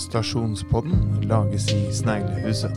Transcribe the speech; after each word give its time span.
Stasjonspodden 0.00 1.20
lages 1.28 1.66
i 1.72 1.92
Sneglehuset. 1.92 2.72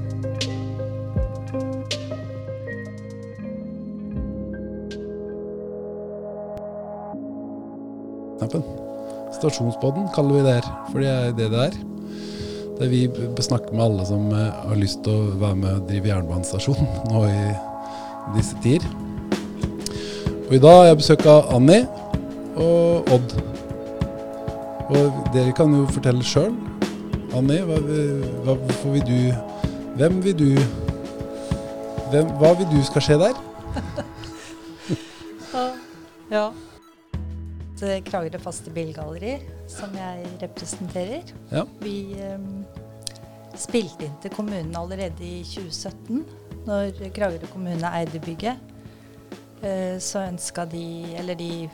Stasjonspodden 9.33 10.07
kaller 10.15 10.37
vi 10.37 10.43
det 10.45 10.53
her, 10.59 10.67
for 10.91 10.99
det 11.03 11.09
er 11.11 11.31
det 11.37 11.49
det 11.51 11.61
er. 11.67 11.77
Der 12.79 12.89
vi 12.89 13.07
b- 13.07 13.41
snakker 13.43 13.73
med 13.75 13.83
alle 13.85 14.05
som 14.05 14.29
eh, 14.33 14.51
har 14.69 14.79
lyst 14.79 15.03
til 15.05 15.13
å 15.13 15.37
være 15.41 15.55
med 15.59 15.71
og 15.77 15.87
drive 15.89 16.09
jernbanestasjon 16.09 16.87
nå 17.11 17.23
i 17.29 17.43
disse 18.37 18.57
tider. 18.63 18.87
Og 20.47 20.55
i 20.57 20.61
dag 20.61 20.77
har 20.79 20.87
jeg 20.91 20.99
besøk 21.01 21.25
av 21.29 21.51
Annie 21.55 21.85
og 22.59 23.09
Odd. 23.13 23.35
Og 24.93 25.21
dere 25.33 25.53
kan 25.57 25.73
jo 25.73 25.85
fortelle 25.89 26.25
sjøl. 26.27 26.53
Annie, 27.33 27.63
hva, 27.65 27.79
hva, 28.45 28.53
hvorfor 28.53 28.93
vil 28.93 29.05
du 29.07 29.19
Hvem 29.97 30.19
vil 30.25 30.35
du 30.37 30.49
hvem, 32.11 32.29
Hva 32.37 32.53
vil 32.59 32.69
du 32.69 32.79
skal 32.85 33.07
skje 33.07 33.19
der? 33.23 33.39
Ja. 36.33 36.47
Det 37.77 37.99
Kragerø 38.07 38.39
Faste 38.41 38.71
Bilgalleri, 38.73 39.35
som 39.69 39.91
jeg 39.93 40.23
representerer. 40.41 41.27
Ja. 41.51 41.61
Vi 41.83 42.15
um, 42.25 42.63
spilte 43.59 44.07
inn 44.07 44.15
til 44.23 44.33
kommunen 44.33 44.73
allerede 44.79 45.21
i 45.27 45.43
2017, 45.45 46.23
når 46.65 47.03
Kragerø 47.13 47.51
kommune 47.51 47.91
eide 47.99 48.21
bygget. 48.23 48.71
Eh, 49.61 49.99
så 49.99 50.25
ønska 50.25 50.65
de 50.65 51.13
Eller 51.19 51.37
de 51.39 51.69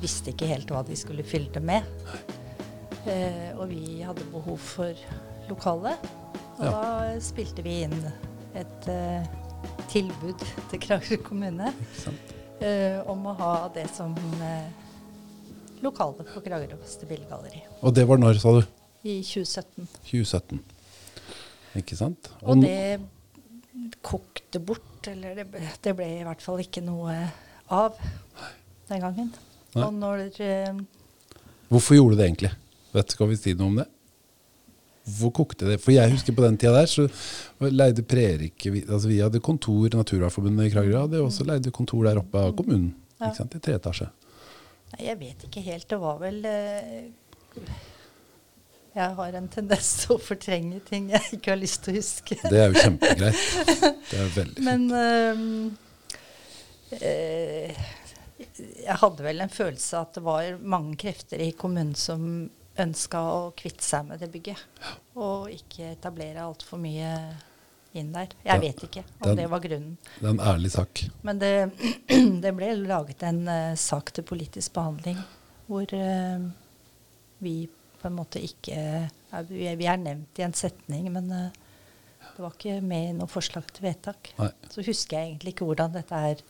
visste 0.00 0.32
ikke 0.32 0.48
helt 0.50 0.70
hva 0.72 0.80
de 0.86 0.96
skulle 0.96 1.26
fylle 1.26 1.52
det 1.54 1.62
med. 1.62 1.84
Eh, 3.08 3.52
og 3.58 3.68
vi 3.70 4.00
hadde 4.04 4.24
behov 4.32 4.58
for 4.60 4.92
lokale. 5.48 5.94
Og 6.58 6.64
Ja. 6.64 6.70
da 6.70 7.20
spilte 7.22 7.62
vi 7.62 7.82
inn 7.86 7.94
et 8.58 8.88
eh, 8.90 9.26
tilbud 9.88 10.42
til 10.70 10.80
Kragerø 10.82 11.16
kommune 11.22 11.70
eh, 12.60 12.98
om 13.06 13.26
å 13.30 13.34
ha 13.38 13.52
det 13.74 13.86
som 13.94 14.14
eh, 14.42 14.66
lokale 15.82 16.26
på 16.26 16.42
Kragerø 16.44 16.76
Faste 16.82 17.06
Og 17.82 17.94
det 17.94 18.06
var 18.08 18.18
når, 18.18 18.34
sa 18.42 18.52
du? 18.58 18.62
i 19.04 19.22
2017. 19.22 19.86
2017. 20.04 20.60
Ikke 21.78 21.96
sant? 21.96 22.30
Og 22.42 22.56
og 22.56 22.62
det 22.64 23.00
kokte 24.02 24.58
bort, 24.60 25.06
eller 25.06 25.34
det, 25.38 25.46
ble- 25.52 25.68
det 25.84 25.94
ble 25.96 26.08
i 26.20 26.24
hvert 26.26 26.42
fall 26.42 26.58
ikke 26.58 26.82
noe 26.82 27.14
av 27.70 27.94
den 28.88 29.00
gangen. 29.00 29.30
Nei. 29.76 29.84
Og 29.84 29.92
når 29.94 30.40
eh, 30.40 30.74
Hvorfor 31.68 31.94
gjorde 31.94 32.16
du 32.16 32.20
det 32.22 32.26
egentlig? 32.26 32.50
Vet, 32.92 33.08
du, 33.08 33.16
Kan 33.16 33.30
vi 33.30 33.38
si 33.38 33.54
noe 33.58 33.72
om 33.72 33.80
det? 33.80 33.88
Hvorfor 35.08 35.32
kokte 35.40 35.68
det? 35.70 35.78
For 35.80 35.94
jeg 35.94 36.12
husker 36.12 36.34
på 36.36 36.44
den 36.44 36.58
tida 36.60 36.74
der, 36.76 36.88
så 36.90 37.06
leide 37.72 38.04
Prerike 38.04 38.72
vi, 38.74 38.82
altså 38.84 39.08
vi 39.08 39.20
hadde 39.22 39.40
kontor, 39.40 39.88
Naturvernforbundet 39.96 40.68
i 40.68 40.72
Kragerø 40.74 41.04
hadde 41.06 41.22
også 41.24 41.46
leide 41.48 41.72
kontor 41.72 42.04
der 42.04 42.20
oppe 42.20 42.42
av 42.42 42.52
kommunen. 42.58 42.90
Ja. 43.16 43.30
Ikke 43.30 43.38
sant? 43.40 43.56
I 43.56 43.62
tre 43.64 43.76
etasje. 43.78 44.10
Nei, 44.92 45.04
jeg 45.06 45.20
vet 45.20 45.46
ikke 45.48 45.62
helt. 45.64 45.88
Det 45.88 45.98
var 46.00 46.20
vel 46.20 46.38
uh, 46.44 47.62
Jeg 48.98 49.16
har 49.20 49.38
en 49.40 49.48
tendens 49.52 49.90
til 50.02 50.16
å 50.16 50.20
fortrenge 50.22 50.80
ting 50.88 51.08
jeg 51.14 51.38
ikke 51.38 51.54
har 51.54 51.60
lyst 51.60 51.86
til 51.86 51.96
å 51.96 52.02
huske. 52.02 52.38
Det 52.44 52.60
er 52.60 52.72
jo 52.72 52.84
kjempegreit. 52.84 53.44
Det 54.10 54.20
er 54.20 54.34
veldig 54.36 54.58
fint. 54.58 54.64
Men 54.68 54.80
uh, 54.92 55.34
uh, 57.00 57.88
jeg 58.58 58.96
hadde 59.02 59.24
vel 59.24 59.42
en 59.44 59.52
følelse 59.52 59.98
at 60.00 60.14
det 60.16 60.22
var 60.24 60.56
mange 60.62 60.96
krefter 61.00 61.40
i 61.42 61.50
kommunen 61.56 61.96
som 61.98 62.48
ønska 62.78 63.20
å 63.20 63.38
kvitte 63.58 63.84
seg 63.84 64.06
med 64.08 64.20
det 64.22 64.30
bygget. 64.32 64.60
Og 65.18 65.48
ikke 65.52 65.92
etablere 65.94 66.44
altfor 66.46 66.80
mye 66.82 67.12
inn 67.98 68.12
der. 68.12 68.32
Jeg 68.44 68.62
vet 68.62 68.82
ikke 68.84 69.04
om 69.20 69.28
den- 69.28 69.36
det 69.36 69.48
var 69.50 69.60
grunnen. 69.60 69.96
Det 70.18 70.26
er 70.26 70.30
en 70.30 70.40
ærlig 70.54 70.70
sak. 70.70 71.04
Men 71.22 71.38
det, 71.38 71.72
det 72.44 72.54
ble 72.56 72.72
laget 72.86 73.22
en 73.22 73.48
uh, 73.48 73.74
sak 73.74 74.12
til 74.12 74.24
politisk 74.24 74.72
behandling 74.74 75.18
hvor 75.68 75.84
uh, 75.92 76.50
vi 77.40 77.68
på 77.98 78.06
en 78.08 78.16
måte 78.16 78.40
ikke 78.40 79.08
uh, 79.32 79.42
vi, 79.48 79.66
vi 79.76 79.86
er 79.86 79.98
nevnt 80.00 80.38
i 80.38 80.44
en 80.46 80.54
setning, 80.54 81.10
men 81.12 81.28
det 81.28 82.38
var 82.40 82.54
ikke 82.54 82.78
med 82.80 83.10
i 83.10 83.16
noe 83.18 83.28
forslag 83.28 83.66
til 83.72 83.88
vedtak. 83.88 84.30
Nei. 84.38 84.52
Så 84.70 84.84
husker 84.86 85.18
jeg 85.18 85.32
egentlig 85.32 85.52
ikke 85.54 85.66
hvordan 85.68 85.92
dette 85.92 86.14
her 86.22 86.40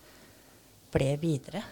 ble 0.93 1.09
videre. 1.21 1.65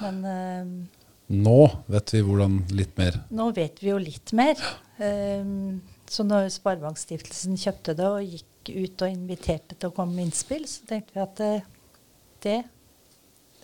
Men 0.00 0.88
Nå 1.32 1.60
vet 1.90 2.12
vi 2.14 2.22
hvordan 2.22 2.60
litt 2.76 2.94
mer. 2.98 3.18
nå 3.34 3.50
vet 3.56 3.80
vi 3.82 3.90
jo 3.90 3.98
litt 3.98 4.32
mer. 4.36 4.60
Um, 4.98 5.80
så 6.06 6.22
når 6.22 6.48
Sparebankstiftelsen 6.54 7.58
kjøpte 7.58 7.96
det 7.98 8.06
og 8.06 8.22
gikk 8.22 8.70
ut 8.70 9.02
og 9.02 9.10
inviterte 9.10 9.74
til 9.74 9.90
å 9.90 9.94
komme 9.94 10.14
med 10.14 10.28
innspill, 10.28 10.66
så 10.70 10.86
tenkte 10.86 11.16
vi 11.16 11.22
at 11.24 11.40
det, 11.42 11.52
det 12.46 12.58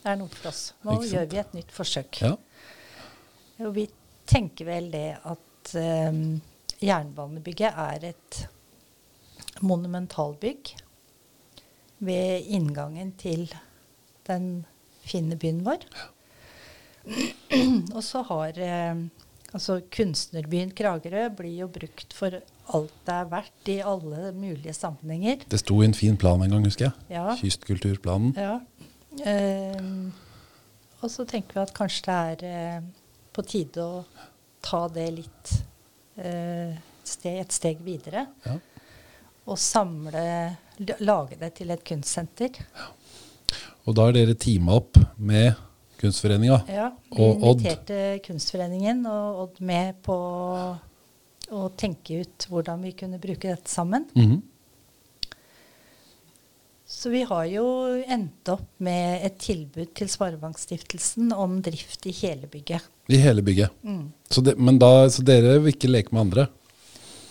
er 0.03 0.19
noe 0.19 0.31
for 0.35 0.51
oss. 0.51 0.63
Nå 0.87 0.99
gjør 1.07 1.29
vi 1.31 1.41
et 1.43 1.55
nytt 1.55 1.75
forsøk. 1.75 2.23
Ja. 2.25 2.35
Og 3.63 3.77
vi 3.77 3.87
tenker 4.27 4.67
vel 4.67 4.91
det 4.91 5.09
at 5.23 5.75
um, 5.79 6.41
jernbanebygget 6.83 7.79
er 7.79 8.09
et 8.11 8.41
monumentalbygg 9.63 10.73
ved 12.03 12.51
inngangen 12.51 13.13
til 13.21 13.47
den 14.27 14.65
fine 15.07 15.39
byen 15.39 15.63
vår. 15.67 15.87
Og 17.97 18.03
så 18.05 18.23
har 18.29 18.59
eh, 18.63 19.03
altså 19.53 19.81
kunstnerbyen 19.93 20.73
Kragerø 20.77 21.29
blir 21.37 21.63
jo 21.65 21.69
brukt 21.73 22.15
for 22.17 22.39
alt 22.73 22.95
det 23.07 23.15
er 23.15 23.31
verdt 23.31 23.71
i 23.73 23.79
alle 23.85 24.33
mulige 24.37 24.75
sammenhenger. 24.77 25.45
Det 25.51 25.61
sto 25.61 25.81
i 25.83 25.89
en 25.89 25.97
fin 25.97 26.17
plan 26.17 26.43
en 26.43 26.55
gang, 26.55 26.67
husker 26.67 26.89
jeg. 26.89 27.07
Ja. 27.19 27.37
Kystkulturplanen. 27.41 28.35
Ja. 28.39 28.61
Eh, 29.27 29.83
og 31.03 31.11
så 31.11 31.27
tenker 31.29 31.59
vi 31.59 31.65
at 31.65 31.75
kanskje 31.77 32.07
det 32.07 32.47
er 32.47 32.47
eh, 32.49 32.85
på 33.35 33.45
tide 33.49 33.85
å 33.85 34.03
ta 34.63 34.87
det 34.93 35.09
litt 35.19 35.55
eh, 36.23 36.79
steg, 37.05 37.43
et 37.43 37.55
steg 37.55 37.83
videre. 37.85 38.29
Ja. 38.47 38.59
Og 39.51 39.59
samle 39.59 40.27
Lage 41.03 41.37
det 41.39 41.53
til 41.59 41.71
et 41.71 41.83
kunstsenter. 41.87 42.57
Og 43.87 43.95
da 43.95 44.09
er 44.09 44.17
dere 44.17 44.35
teama 44.39 44.79
opp 44.81 44.97
med 45.21 45.53
Kunstforeninga. 46.03 46.61
Ja, 46.69 46.89
vi 47.11 47.19
Og 47.23 47.43
Odd. 47.43 47.61
inviterte 47.63 48.19
Kunstforeningen 48.27 49.05
og 49.07 49.43
Odd 49.47 49.61
med 49.63 50.01
på 50.05 50.17
å 51.53 51.67
tenke 51.79 52.23
ut 52.23 52.47
hvordan 52.51 52.83
vi 52.83 52.93
kunne 52.97 53.21
bruke 53.23 53.53
dette 53.53 53.71
sammen. 53.71 54.09
Mhm. 54.17 54.41
Så 56.93 57.09
vi 57.09 57.23
har 57.25 57.47
jo 57.49 57.65
endt 58.05 58.49
opp 58.53 58.67
med 58.85 59.23
et 59.25 59.39
tilbud 59.41 59.95
til 59.97 60.11
Sparebankstiftelsen 60.13 61.33
om 61.33 61.57
drift 61.65 62.05
i 62.07 62.13
hele 62.13 62.47
bygget. 62.53 62.85
I 63.09 63.17
hele 63.23 63.43
bygget. 63.43 63.73
Mm. 63.83 64.11
Så, 64.29 64.43
de, 64.45 64.53
men 64.61 64.77
da, 64.79 65.09
så 65.11 65.25
dere 65.25 65.57
vil 65.65 65.73
ikke 65.73 65.89
leke 65.89 66.13
med 66.13 66.27
andre? 66.27 66.45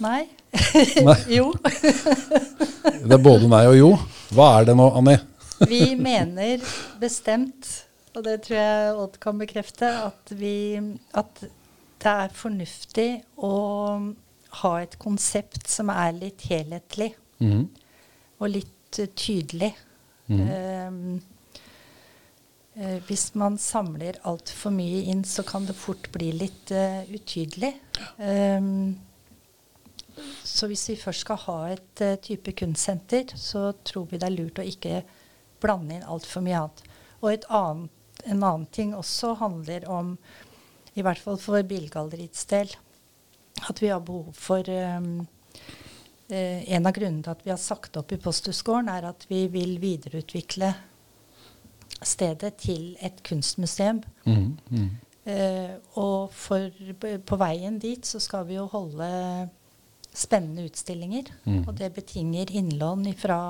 Nei. 0.02 0.24
Nei. 1.08 1.18
jo. 1.38 1.52
Det 1.62 3.14
er 3.14 3.22
både 3.22 3.48
nei 3.52 3.62
og 3.70 3.78
jo. 3.78 3.92
Hva 4.34 4.50
er 4.58 4.72
det 4.72 4.76
nå, 4.82 4.90
Annie? 4.98 5.22
Vi 5.70 5.94
mener 5.96 6.66
bestemt, 7.00 7.70
og 8.16 8.24
det 8.26 8.38
tror 8.46 8.58
jeg 8.58 8.96
Odd 9.04 9.18
kan 9.24 9.40
bekrefte, 9.40 9.90
at, 10.10 10.34
vi, 10.36 10.78
at 11.18 11.44
det 12.02 12.14
er 12.26 12.36
fornuftig 12.36 13.10
å 13.38 13.56
ha 14.62 14.72
et 14.82 14.98
konsept 15.00 15.70
som 15.72 15.92
er 15.94 16.16
litt 16.18 16.48
helhetlig 16.52 17.14
Mm. 17.42 17.70
og 18.38 18.50
litt 18.54 19.00
eh, 19.02 19.10
tydelig. 19.18 19.72
Mm. 20.30 21.22
Eh, 22.76 22.98
hvis 23.08 23.32
man 23.36 23.58
samler 23.60 24.20
altfor 24.30 24.72
mye 24.74 25.02
inn, 25.12 25.24
så 25.28 25.44
kan 25.44 25.66
det 25.68 25.76
fort 25.76 26.08
bli 26.14 26.30
litt 26.32 26.72
uh, 26.72 27.02
utydelig. 27.12 27.74
Um, 28.16 28.96
så 30.48 30.70
hvis 30.72 30.86
vi 30.90 30.96
først 31.02 31.26
skal 31.26 31.42
ha 31.44 31.58
et 31.74 32.04
uh, 32.06 32.16
type 32.24 32.54
kunstsenter, 32.56 33.36
så 33.36 33.74
tror 33.84 34.08
vi 34.12 34.22
det 34.22 34.30
er 34.30 34.38
lurt 34.38 34.62
å 34.64 34.68
ikke 34.68 35.02
blande 35.62 35.98
inn 35.98 36.08
altfor 36.08 36.46
mye 36.46 36.62
annet. 36.62 36.86
Og 37.20 37.34
et 37.34 37.50
annet, 37.52 37.92
en 38.26 38.44
annen 38.44 38.66
ting 38.74 38.96
også 38.96 39.36
handler 39.40 39.88
om, 39.90 40.16
i 40.94 41.04
hvert 41.06 41.22
fall 41.22 41.40
for 41.40 41.64
bilgalleriets 41.68 42.48
del, 42.52 42.72
at 43.70 43.82
vi 43.82 43.92
har 43.92 44.02
behov 44.04 44.34
for 44.36 44.68
um, 44.68 45.28
eh, 46.32 46.64
En 46.72 46.88
av 46.88 46.96
grunnene 46.96 47.24
til 47.24 47.34
at 47.34 47.46
vi 47.46 47.52
har 47.52 47.62
sagt 47.62 47.98
opp 48.00 48.12
i 48.12 48.20
Posthusgården, 48.22 48.90
er 48.90 49.10
at 49.12 49.26
vi 49.30 49.46
vil 49.52 49.78
videreutvikle 49.82 50.74
stedet 52.02 52.56
til 52.62 52.96
et 53.04 53.22
kunstmuseum. 53.24 54.02
Mm, 54.26 54.58
mm. 54.72 54.90
Eh, 55.24 55.74
og 56.02 56.32
for, 56.34 56.72
på 56.98 57.38
veien 57.38 57.78
dit 57.80 58.06
så 58.08 58.20
skal 58.24 58.48
vi 58.48 58.58
jo 58.58 58.66
holde 58.72 59.10
spennende 60.14 60.66
utstillinger. 60.66 61.30
Mm. 61.46 61.64
Og 61.68 61.76
det 61.78 61.94
betinger 61.94 62.52
innlån 62.52 63.06
fra 63.20 63.42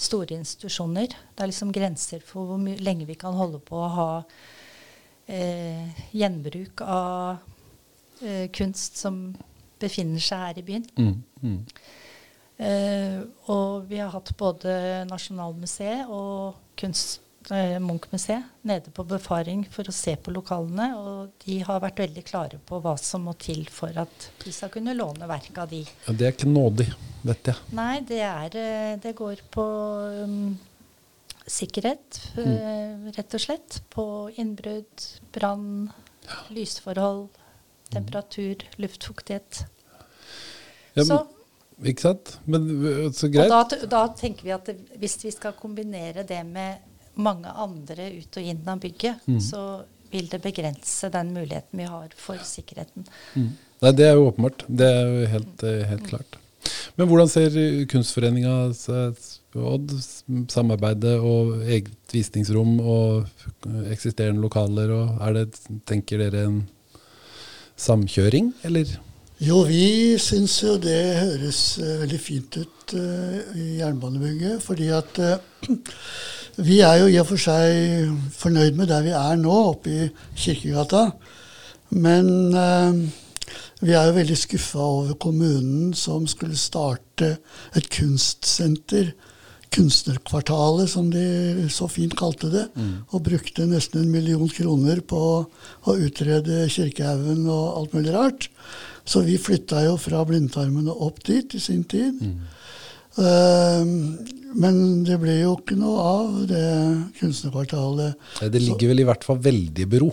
store 0.00 0.38
institusjoner. 0.38 1.12
Det 1.12 1.44
er 1.44 1.50
liksom 1.50 1.72
grenser 1.74 2.22
for 2.24 2.48
hvor 2.48 2.82
lenge 2.84 3.08
vi 3.08 3.18
kan 3.20 3.36
holde 3.36 3.60
på 3.64 3.78
å 3.78 3.92
ha 3.96 4.10
eh, 5.30 6.04
gjenbruk 6.16 6.82
av 6.86 7.40
eh, 8.24 8.46
kunst 8.56 9.00
som 9.00 9.22
befinner 9.80 10.22
seg 10.22 10.46
her 10.46 10.60
i 10.60 10.66
byen. 10.66 10.86
Mm. 10.98 11.16
Mm. 11.42 11.60
Eh, 12.60 13.18
og 13.52 13.88
vi 13.88 14.00
har 14.00 14.12
hatt 14.12 14.32
både 14.36 15.04
Nasjonalmuseet 15.08 16.10
og 16.12 16.58
kunst, 16.80 17.20
Munch-museet 17.48 18.42
nede 18.62 18.90
på 18.92 19.04
befaring 19.08 19.64
for 19.72 19.88
å 19.88 19.94
se 19.94 20.12
på 20.20 20.32
lokalene. 20.34 20.90
Og 20.98 21.44
de 21.44 21.60
har 21.64 21.80
vært 21.82 22.02
veldig 22.04 22.24
klare 22.26 22.60
på 22.66 22.80
hva 22.84 22.96
som 23.00 23.24
må 23.26 23.34
til 23.40 23.64
for 23.72 23.96
at 23.98 24.28
vi 24.44 24.52
skal 24.54 24.72
kunne 24.74 24.94
låne 24.96 25.28
verk 25.30 25.56
av 25.58 25.70
de. 25.72 25.80
Ja, 26.06 26.12
det 26.12 26.26
er 26.26 26.34
ikke 26.36 26.50
nådig, 26.50 26.90
vet 27.24 27.52
jeg. 27.52 27.72
Nei, 27.76 27.94
det, 28.06 28.20
er, 28.26 28.58
eh, 28.60 28.92
det 29.00 29.14
går 29.18 29.42
på 29.50 29.66
um, 30.20 30.52
sikkerhet, 31.48 32.20
mm. 32.36 33.10
rett 33.16 33.36
og 33.40 33.44
slett. 33.46 33.80
På 33.90 34.04
innbrudd, 34.36 35.08
brann, 35.34 35.90
lysforhold, 36.54 37.28
temperatur, 37.90 38.68
luftfuktighet. 38.78 39.64
Ja, 40.94 41.04
Så 41.06 41.22
ikke 41.80 42.02
sant? 42.04 42.34
Men 42.44 42.66
så 42.68 43.12
så 43.16 43.26
Og 43.26 43.32
greit. 43.32 43.50
da, 43.50 43.86
da 43.88 44.00
tenker 44.12 44.44
vi 44.44 44.52
at 44.52 44.68
hvis 45.00 45.16
vi 45.24 45.32
skal 45.32 45.56
kombinere 45.56 46.26
det 46.28 46.42
med 46.44 46.89
mange 47.16 47.48
andre 47.54 48.10
ut 48.20 48.36
og 48.36 48.42
inn 48.52 48.62
av 48.68 48.80
bygget, 48.80 49.20
Mm. 49.26 49.40
så 49.40 49.82
vil 50.12 50.26
det 50.28 50.42
begrense 50.42 51.10
den 51.10 51.32
muligheten 51.34 51.78
vi 51.78 51.84
har 51.84 52.08
for 52.16 52.36
sikkerheten. 52.38 53.04
Mm. 53.36 53.50
Nei, 53.82 53.92
det 53.92 54.06
er 54.06 54.14
jo 54.14 54.30
åpenbart. 54.30 54.64
Det 54.68 54.86
er 54.86 55.06
jo 55.06 55.26
helt, 55.26 55.62
eh, 55.62 55.84
helt 55.88 56.06
klart. 56.08 56.36
Men 56.96 57.08
hvordan 57.08 57.28
ser 57.28 57.56
eh, 57.56 57.84
Kunstforeninga 57.86 58.70
seg- 58.74 59.36
Odd, 59.56 59.90
samarbeidet 60.48 61.16
og 61.18 61.62
eget 61.66 61.90
visningsrom 62.12 62.78
og 62.80 63.24
eh, 63.66 63.90
eksisterende 63.92 64.40
lokaler? 64.40 64.90
Og 64.94 65.20
er 65.26 65.32
det, 65.32 65.58
tenker 65.86 66.18
dere, 66.18 66.44
en 66.46 66.68
samkjøring, 67.76 68.52
eller? 68.64 68.98
Jo, 69.40 69.62
vi 69.64 70.18
syns 70.20 70.58
jo 70.62 70.74
det 70.82 70.98
høres 71.16 71.78
eh, 71.80 71.94
veldig 72.02 72.20
fint 72.20 72.58
ut 72.60 72.94
eh, 72.94 73.40
i 73.56 73.66
jernbanebygget. 73.80 74.60
Fordi 74.62 74.90
at 74.92 75.18
eh, 75.18 75.38
vi 76.56 76.80
er 76.84 77.00
jo 77.00 77.08
i 77.10 77.18
og 77.20 77.28
for 77.30 77.40
seg 77.40 78.10
fornøyd 78.36 78.78
med 78.78 78.90
der 78.90 79.04
vi 79.06 79.14
er 79.16 79.38
nå, 79.40 79.56
oppe 79.74 79.90
i 79.90 80.08
Kirkegata. 80.34 81.10
Men 81.90 82.54
eh, 82.54 83.00
vi 83.80 83.96
er 83.96 84.10
jo 84.10 84.16
veldig 84.18 84.36
skuffa 84.36 84.84
over 84.84 85.16
kommunen 85.20 85.94
som 85.96 86.26
skulle 86.30 86.58
starte 86.58 87.36
et 87.76 87.90
kunstsenter. 87.92 89.14
Kunstnerkvartalet, 89.70 90.90
som 90.90 91.12
de 91.14 91.68
så 91.70 91.86
fint 91.86 92.16
kalte 92.18 92.48
det. 92.50 92.64
Og 93.14 93.22
brukte 93.22 93.68
nesten 93.70 94.02
en 94.02 94.10
million 94.10 94.48
kroner 94.50 94.98
på 95.00 95.20
å 95.46 95.94
utrede 95.94 96.64
Kirkehaugen 96.74 97.46
og 97.46 97.78
alt 97.78 97.94
mulig 97.94 98.14
rart. 98.16 98.48
Så 99.06 99.22
vi 99.22 99.38
flytta 99.38 99.84
jo 99.86 99.94
fra 99.96 100.24
blindtarmen 100.26 100.90
og 100.90 101.06
opp 101.06 101.22
dit 101.24 101.54
i 101.54 101.62
sin 101.62 101.84
tid. 101.84 102.18
Eh, 102.18 102.58
men 103.18 104.80
det 105.06 105.16
ble 105.22 105.34
jo 105.42 105.56
ikke 105.58 105.76
noe 105.78 105.98
av 106.06 106.46
det 106.50 106.64
kunstnerkvartalet. 107.20 108.14
Eh, 108.42 108.48
Det 108.48 108.60
ligger 108.62 108.88
vel 108.92 109.00
i 109.00 109.06
hvert 109.08 109.24
fall 109.26 109.38
veldig 109.38 109.84
i 109.86 109.90
bero. 109.90 110.10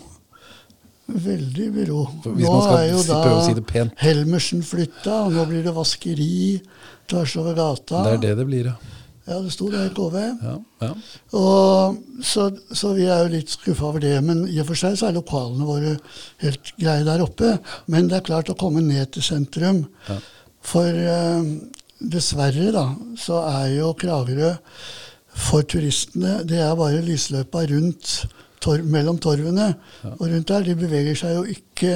Veldig 1.08 1.66
i 1.68 1.72
bero. 1.72 2.02
hvis 2.26 2.50
man 2.50 2.62
skal 2.62 3.00
si- 3.00 3.12
prøve 3.14 3.40
å 3.40 3.46
si. 3.48 3.90
Helmersen 4.04 4.62
flytta, 4.64 5.26
og 5.28 5.34
nå 5.34 5.46
blir 5.48 5.64
det 5.64 5.74
vaskeri 5.74 6.62
tvers 7.08 7.38
over 7.38 7.54
gata. 7.56 8.04
Det 8.04 8.14
er 8.14 8.18
det 8.28 8.38
det 8.38 8.48
blir, 8.48 8.66
ja. 8.66 8.76
Ja, 9.28 9.42
det 9.42 9.52
sto 9.52 9.70
der 9.70 9.88
i 9.90 9.94
KV. 9.94 10.16
ja, 10.42 10.58
ja. 10.82 10.94
Og, 11.34 11.98
så, 12.24 12.46
så 12.72 12.94
vi 12.96 13.04
er 13.12 13.26
jo 13.26 13.34
litt 13.36 13.50
skuffa 13.50 13.84
over 13.90 14.00
det. 14.00 14.24
Men 14.24 14.46
i 14.48 14.60
og 14.62 14.68
for 14.68 14.76
seg 14.80 14.96
så 14.96 15.10
er 15.10 15.18
lokalene 15.18 15.66
våre 15.68 15.98
helt 16.40 16.72
greie 16.80 17.04
der 17.04 17.20
oppe. 17.26 17.60
Men 17.88 18.08
det 18.08 18.16
er 18.22 18.22
klart 18.30 18.48
å 18.50 18.56
komme 18.58 18.80
ned 18.82 19.12
til 19.12 19.22
sentrum. 19.22 19.86
Ja. 20.08 20.16
For 20.62 20.88
eh, 20.88 21.44
dessverre, 22.00 22.72
da, 22.76 22.88
så 23.20 23.44
er 23.50 23.78
jo 23.78 23.94
Kragerø 23.98 24.56
for 25.38 25.62
turistene 25.70 26.40
Det 26.50 26.58
er 26.58 26.74
bare 26.78 27.04
lysløypa 27.06 27.62
rundt 27.70 28.14
tor 28.64 28.82
mellom 28.90 29.20
torvene. 29.22 29.68
Og 30.18 30.24
rundt 30.32 30.50
der, 30.50 30.66
de 30.66 30.76
beveger 30.78 31.18
seg 31.18 31.36
jo 31.36 31.44
ikke 31.52 31.94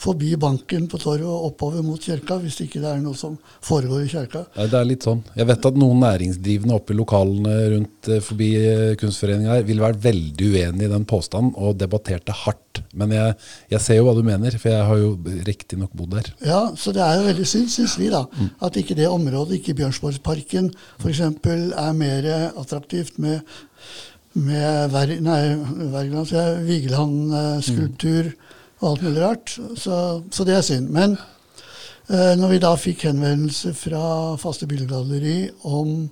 forbi 0.00 0.34
banken 0.40 0.86
på 0.90 0.98
torvet 1.02 1.26
og 1.28 1.50
oppover 1.50 1.84
mot 1.86 2.00
kirka 2.00 2.38
hvis 2.42 2.60
ikke 2.64 2.82
det 2.82 2.90
er 2.90 3.02
noe 3.02 3.16
som 3.18 3.36
foregår 3.64 4.04
i 4.04 4.10
kirka. 4.12 4.44
Ja, 4.56 4.68
det 4.70 4.80
er 4.80 4.88
litt 4.88 5.06
sånn. 5.06 5.24
Jeg 5.36 5.48
vet 5.50 5.70
at 5.70 5.80
noen 5.80 6.02
næringsdrivende 6.04 6.78
oppe 6.78 6.94
i 6.94 6.98
lokalene 6.98 7.56
rundt 7.74 8.10
eh, 8.10 8.22
forbi 8.24 8.50
eh, 8.60 8.92
Kunstforeninga 9.00 9.58
her 9.58 9.66
ville 9.68 9.84
vært 9.84 10.02
veldig 10.04 10.52
uenig 10.54 10.88
i 10.88 10.92
den 10.94 11.08
påstanden 11.08 11.54
og 11.58 11.78
debatterte 11.80 12.36
hardt. 12.44 12.63
Men 12.96 13.12
jeg, 13.14 13.34
jeg 13.74 13.82
ser 13.84 13.98
jo 13.98 14.06
hva 14.08 14.14
du 14.16 14.22
mener, 14.26 14.56
for 14.60 14.72
jeg 14.72 14.88
har 14.88 15.02
jo 15.02 15.12
riktignok 15.48 15.92
bodd 15.96 16.14
der. 16.16 16.32
Ja, 16.46 16.62
så 16.78 16.94
det 16.94 17.02
er 17.04 17.20
jo 17.20 17.28
veldig 17.28 17.46
synd, 17.48 17.70
syns 17.74 17.98
vi, 18.00 18.10
da, 18.12 18.24
at 18.64 18.78
ikke 18.80 18.96
det 18.98 19.10
området, 19.10 19.58
ikke 19.58 19.76
Bjørnsborgsparken 19.82 20.72
f.eks., 21.02 21.22
er 21.24 21.92
mer 21.98 22.30
attraktivt 22.54 23.18
med, 23.22 23.40
med 24.34 24.90
Ver, 24.94 25.14
nei, 25.24 25.38
jeg, 26.30 26.58
Vigeland-skulptur 26.68 28.34
og 28.80 28.90
alt 28.90 29.06
mulig 29.06 29.22
rart. 29.22 29.54
Så, 29.76 30.00
så 30.30 30.46
det 30.46 30.56
er 30.56 30.66
synd. 30.66 30.90
Men 30.94 31.16
eh, 32.08 32.34
når 32.38 32.54
vi 32.54 32.62
da 32.62 32.74
fikk 32.78 33.06
henvendelse 33.08 33.74
fra 33.78 34.34
Faste 34.40 34.68
Bildegalleri 34.70 35.48
om 35.70 36.10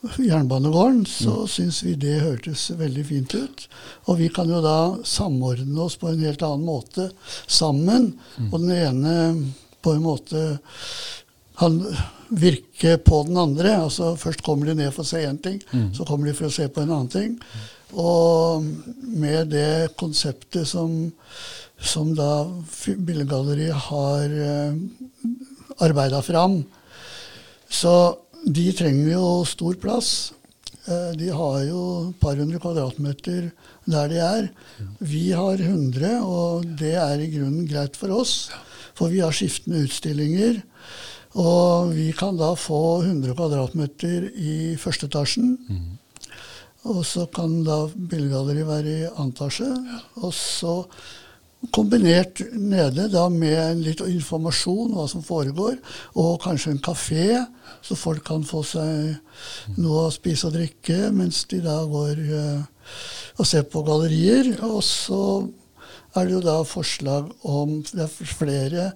Jernbanegården, 0.00 1.06
så 1.06 1.42
syns 1.50 1.80
vi 1.82 1.96
det 1.98 2.20
hørtes 2.22 2.68
veldig 2.78 3.04
fint 3.06 3.34
ut. 3.34 3.64
Og 4.06 4.20
vi 4.20 4.28
kan 4.30 4.50
jo 4.50 4.60
da 4.62 4.78
samordne 5.06 5.80
oss 5.82 5.98
på 5.98 6.12
en 6.12 6.22
helt 6.22 6.44
annen 6.46 6.66
måte 6.66 7.08
sammen. 7.46 8.12
Og 8.52 8.60
den 8.60 8.76
ene 8.76 9.16
på 9.82 9.96
en 9.96 10.04
måte 10.04 10.44
han 11.58 11.80
virke 12.28 12.94
på 13.02 13.24
den 13.26 13.40
andre. 13.42 13.74
altså 13.88 14.12
Først 14.16 14.44
kommer 14.46 14.70
de 14.70 14.76
ned 14.78 14.94
for 14.94 15.02
å 15.02 15.10
se 15.10 15.24
én 15.26 15.40
ting, 15.42 15.58
så 15.94 16.06
kommer 16.06 16.30
de 16.30 16.36
for 16.38 16.46
å 16.46 16.54
se 16.54 16.68
på 16.70 16.84
en 16.84 16.92
annen 16.94 17.10
ting. 17.10 17.34
Og 17.98 18.62
med 19.18 19.50
det 19.50 19.96
konseptet 19.98 20.68
som, 20.68 21.10
som 21.80 22.12
da 22.14 22.46
Billedgalleriet 22.86 23.88
har 23.88 24.28
uh, 24.28 24.76
arbeida 25.82 26.20
fram, 26.22 26.60
så 27.68 27.94
de 28.46 28.72
trenger 28.72 29.12
jo 29.12 29.44
stor 29.48 29.74
plass. 29.80 30.32
Eh, 30.86 31.12
De 31.18 31.28
har 31.34 31.58
jo 31.66 31.82
et 32.10 32.20
par 32.20 32.36
hundre 32.38 32.60
kvadratmeter 32.62 33.50
der 33.86 34.08
de 34.08 34.18
er. 34.22 34.48
Vi 35.00 35.30
har 35.32 35.58
100, 35.58 36.22
og 36.22 36.64
det 36.78 36.94
er 36.94 37.20
i 37.20 37.30
grunnen 37.32 37.66
greit 37.68 37.96
for 37.96 38.12
oss. 38.14 38.50
For 38.94 39.08
vi 39.08 39.20
har 39.20 39.32
skiftende 39.32 39.84
utstillinger. 39.86 40.62
Og 41.38 41.92
vi 41.94 42.10
kan 42.16 42.36
da 42.36 42.54
få 42.56 43.02
100 43.04 43.34
kvadratmeter 43.36 44.30
i 44.34 44.76
første 44.80 45.06
etasjen. 45.06 45.58
Og 46.88 47.04
så 47.04 47.26
kan 47.30 47.62
da 47.66 47.86
billedgalleriet 47.92 48.66
være 48.68 48.94
i 49.02 49.08
annen 49.12 49.34
etasje. 49.34 49.68
Og 50.22 50.32
så 50.34 50.84
kombinert 51.74 52.40
nede 52.54 53.08
da 53.10 53.24
med 53.32 53.80
litt 53.82 54.00
informasjon 54.04 54.94
hva 54.94 55.08
som 55.10 55.24
foregår, 55.26 55.78
og 56.14 56.40
kanskje 56.44 56.74
en 56.74 56.82
kafé, 56.82 57.26
så 57.82 57.98
folk 57.98 58.24
kan 58.28 58.46
få 58.46 58.62
seg 58.66 59.78
noe 59.78 60.06
å 60.06 60.14
spise 60.14 60.48
og 60.48 60.54
drikke 60.54 61.10
mens 61.14 61.44
de 61.50 61.60
da 61.64 61.80
går 61.88 62.22
eh, 62.22 62.62
og 63.38 63.46
ser 63.46 63.66
på 63.70 63.82
gallerier. 63.86 64.54
Og 64.66 64.80
så 64.86 65.22
er 66.16 66.26
det 66.26 66.36
jo 66.38 66.42
da 66.46 66.58
forslag 66.66 67.28
om 67.46 67.80
Det 67.86 68.06
er 68.06 68.32
flere 68.38 68.90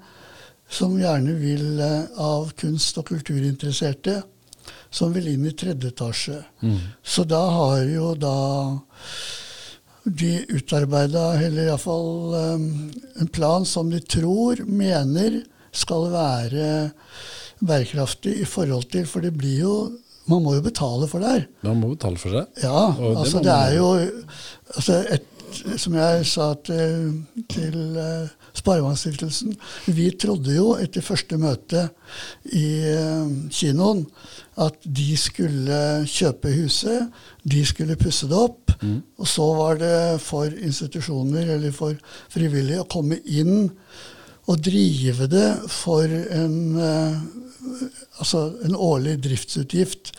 som 0.73 0.95
gjerne 0.99 1.35
vil 1.41 1.81
eh, 1.83 2.11
av 2.17 2.55
kunst- 2.59 2.99
og 2.99 3.11
kulturinteresserte 3.11 4.23
som 4.93 5.13
vil 5.15 5.31
inn 5.33 5.47
i 5.49 5.55
tredje 5.57 5.89
etasje. 5.93 6.39
Så 7.03 7.25
da 7.25 7.41
har 7.51 7.83
jo 7.89 8.13
da 8.15 8.37
de 10.05 10.33
utarbeida, 10.51 11.33
eller 11.39 11.69
iallfall 11.69 12.35
um, 12.35 12.69
en 13.23 13.29
plan 13.31 13.67
som 13.69 13.91
de 13.91 14.01
tror, 14.03 14.65
mener 14.67 15.43
skal 15.73 16.09
være 16.13 16.69
bærekraftig 17.63 18.35
i 18.43 18.49
forhold 18.49 18.89
til 18.93 19.07
For 19.07 19.25
det 19.25 19.33
blir 19.39 19.61
jo 19.63 19.75
Man 20.27 20.43
må 20.45 20.55
jo 20.55 20.63
betale 20.63 21.09
for 21.11 21.23
det 21.23 21.31
her. 21.31 21.45
Man 21.67 21.81
må 21.81 21.95
betale 21.95 22.19
for 22.21 22.31
seg. 22.35 22.63
Ja, 22.63 22.93
Og 22.95 23.23
altså 23.25 23.39
det, 23.39 23.47
det 23.47 23.55
er 23.55 23.73
jo 23.75 23.89
altså 24.77 24.99
et, 25.17 25.25
Som 25.77 25.97
jeg 25.99 26.27
sa 26.27 26.53
til, 26.65 27.09
til 27.51 27.79
uh, 27.97 28.29
Sparebankstiftelsen 28.53 29.57
Vi 29.87 30.11
trodde 30.21 30.55
jo 30.55 30.75
etter 30.81 31.05
første 31.05 31.39
møte 31.41 31.89
i 32.53 32.67
uh, 32.93 33.29
kinoen 33.51 34.07
at 34.61 34.75
de 34.85 35.15
skulle 35.17 35.77
kjøpe 36.05 36.51
huset, 36.53 37.07
de 37.43 37.65
skulle 37.67 37.99
pusse 37.99 38.29
det 38.31 38.39
opp, 38.39 38.73
og 39.19 39.29
så 39.29 39.47
var 39.59 39.79
det 39.81 39.97
for 40.23 40.51
institusjoner 40.51 41.55
eller 41.57 41.75
for 41.75 41.99
frivillige 42.33 42.83
å 42.83 42.91
komme 42.91 43.19
inn 43.27 43.71
og 44.51 44.59
drive 44.59 45.29
det 45.31 45.49
for 45.71 46.11
en, 46.11 46.57
eh, 46.83 47.19
altså 48.19 48.41
en 48.67 48.75
årlig 48.75 49.17
driftsutgift, 49.23 50.11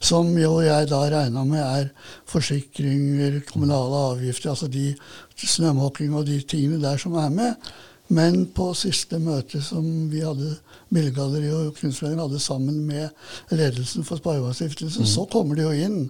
som 0.00 0.32
jo 0.38 0.56
jeg 0.64 0.88
da 0.90 1.04
regna 1.12 1.44
med 1.46 1.62
er 1.62 1.92
forsikringer, 2.30 3.40
kommunale 3.50 4.02
avgifter, 4.16 4.50
altså 4.50 4.66
de 4.66 4.94
snømåking 5.38 6.16
og 6.18 6.26
de 6.26 6.40
tingene 6.42 6.82
der 6.82 6.98
som 6.98 7.14
er 7.14 7.30
med. 7.30 7.70
Men 8.10 8.42
på 8.54 8.72
siste 8.74 9.20
møte 9.22 9.60
som 9.62 9.84
vi 10.10 10.24
hadde, 10.24 10.56
Billedgalleri 10.90 11.52
og 11.54 11.76
Kunstforeningen 11.78 12.24
hadde 12.24 12.42
sammen 12.42 12.80
med 12.88 13.54
ledelsen 13.54 14.06
for 14.06 14.18
Sparebankstiftelsen, 14.18 15.06
så 15.06 15.26
kommer 15.30 15.58
det 15.58 15.68
jo 15.68 15.74
inn 15.86 16.00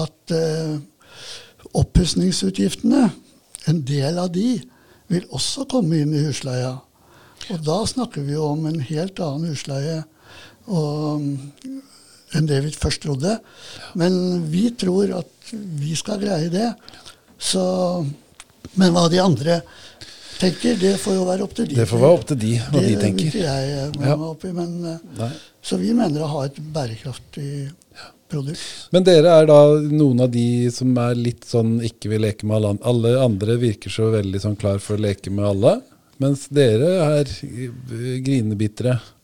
at 0.00 0.34
eh, 0.34 0.74
oppussingsutgiftene, 1.78 3.08
en 3.68 3.80
del 3.86 4.18
av 4.18 4.32
de, 4.34 4.58
vil 5.08 5.30
også 5.34 5.66
komme 5.70 6.02
inn 6.02 6.12
i 6.16 6.24
husleia. 6.26 6.74
Og 7.52 7.62
da 7.64 7.78
snakker 7.88 8.24
vi 8.26 8.34
jo 8.34 8.50
om 8.50 8.66
en 8.68 8.80
helt 8.82 9.20
annen 9.22 9.52
husleie 9.52 10.02
og, 10.68 11.22
enn 12.36 12.48
det 12.48 12.60
vi 12.66 12.74
først 12.74 13.04
trodde. 13.06 13.38
Men 13.96 14.48
vi 14.52 14.68
tror 14.76 15.14
at 15.22 15.52
vi 15.52 15.94
skal 15.96 16.20
greie 16.20 16.50
det. 16.52 16.72
Så, 17.38 17.62
men 18.74 18.92
hva 18.92 19.06
de 19.08 19.22
andre 19.22 19.60
tenker, 20.40 20.78
det 20.80 20.94
får 21.02 21.18
jo 21.18 21.26
være 21.28 21.46
opp 21.46 21.56
til 21.58 21.68
de. 21.68 21.76
Det 21.78 21.88
får 21.90 22.02
være 22.04 22.18
opp 22.18 22.24
til 22.30 22.40
de, 22.44 22.54
hva 22.68 22.84
de 22.84 22.94
tenker. 23.00 23.28
Det 23.28 23.34
vil 23.34 23.42
ikke 23.42 23.44
jeg 23.44 23.74
eh, 23.74 23.90
blande 23.96 24.16
meg 24.22 24.30
opp 24.30 24.46
i. 24.46 24.54
Men, 24.56 24.72
eh, 24.92 25.04
Nei. 25.18 25.30
så 25.70 25.80
vi 25.80 25.92
mener 25.98 26.24
å 26.24 26.30
ha 26.32 26.46
et 26.48 26.62
bærekraftig 26.76 27.50
produkt. 28.28 28.64
Men 28.94 29.06
dere 29.06 29.34
er 29.40 29.48
da 29.48 29.60
noen 29.90 30.24
av 30.26 30.32
de 30.32 30.48
som 30.74 30.92
er 31.00 31.18
litt 31.18 31.46
sånn 31.48 31.78
ikke 31.86 32.12
vil 32.12 32.26
leke 32.26 32.48
med 32.48 32.58
alle 32.58 32.74
andre. 32.74 32.92
Alle 32.92 33.14
andre 33.24 33.58
virker 33.60 33.92
så 33.92 34.10
veldig 34.14 34.42
sånn 34.44 34.58
klar 34.60 34.82
for 34.84 34.98
å 34.98 35.04
leke 35.08 35.32
med 35.34 35.48
alle. 35.48 35.78
Mens 36.22 36.48
dere 36.52 36.90
er 37.04 37.30
eh, 37.30 38.18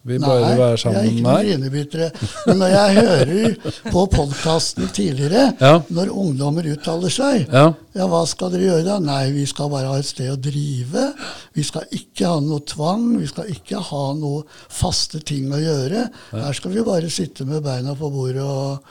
grinebitre. 0.04 0.20
bør 0.20 0.40
Nei, 0.44 0.56
være 0.58 0.76
jeg 0.76 0.94
er 0.94 1.06
ikke 1.08 1.23
noen 1.25 1.46
grinebyttere. 1.49 2.08
Men 2.46 2.58
når 2.61 2.75
jeg 2.75 2.96
hører 2.99 3.90
på 3.94 4.02
podkasten 4.12 4.88
tidligere, 4.92 5.44
Ja. 5.61 5.80
når 5.88 6.12
ungdommer 6.12 6.68
uttaler 6.75 7.11
seg 7.11 7.49
Ja. 7.52 7.73
Ja, 7.94 8.08
hva 8.11 8.25
skal 8.26 8.50
dere 8.50 8.66
gjøre 8.66 8.84
da? 8.84 8.99
Nei, 8.99 9.30
vi 9.30 9.44
skal 9.46 9.68
bare 9.70 9.87
ha 9.87 9.99
et 9.99 10.04
sted 10.08 10.26
å 10.32 10.37
drive. 10.37 11.14
Vi 11.54 11.62
skal 11.62 11.84
ikke 11.94 12.26
ha 12.26 12.40
noe 12.42 12.58
tvang. 12.66 13.18
Vi 13.20 13.26
skal 13.30 13.44
ikke 13.54 13.78
ha 13.78 14.04
noe 14.18 14.42
faste 14.68 15.20
ting 15.25 15.46
å 15.54 15.61
gjøre. 15.62 16.08
Her 16.32 16.52
skal 16.58 16.73
vi 16.75 16.82
bare 16.82 17.08
sitte 17.11 17.46
med 17.46 17.62
beina 17.62 17.94
på 17.94 18.11
bordet 18.11 18.42
og, 18.42 18.82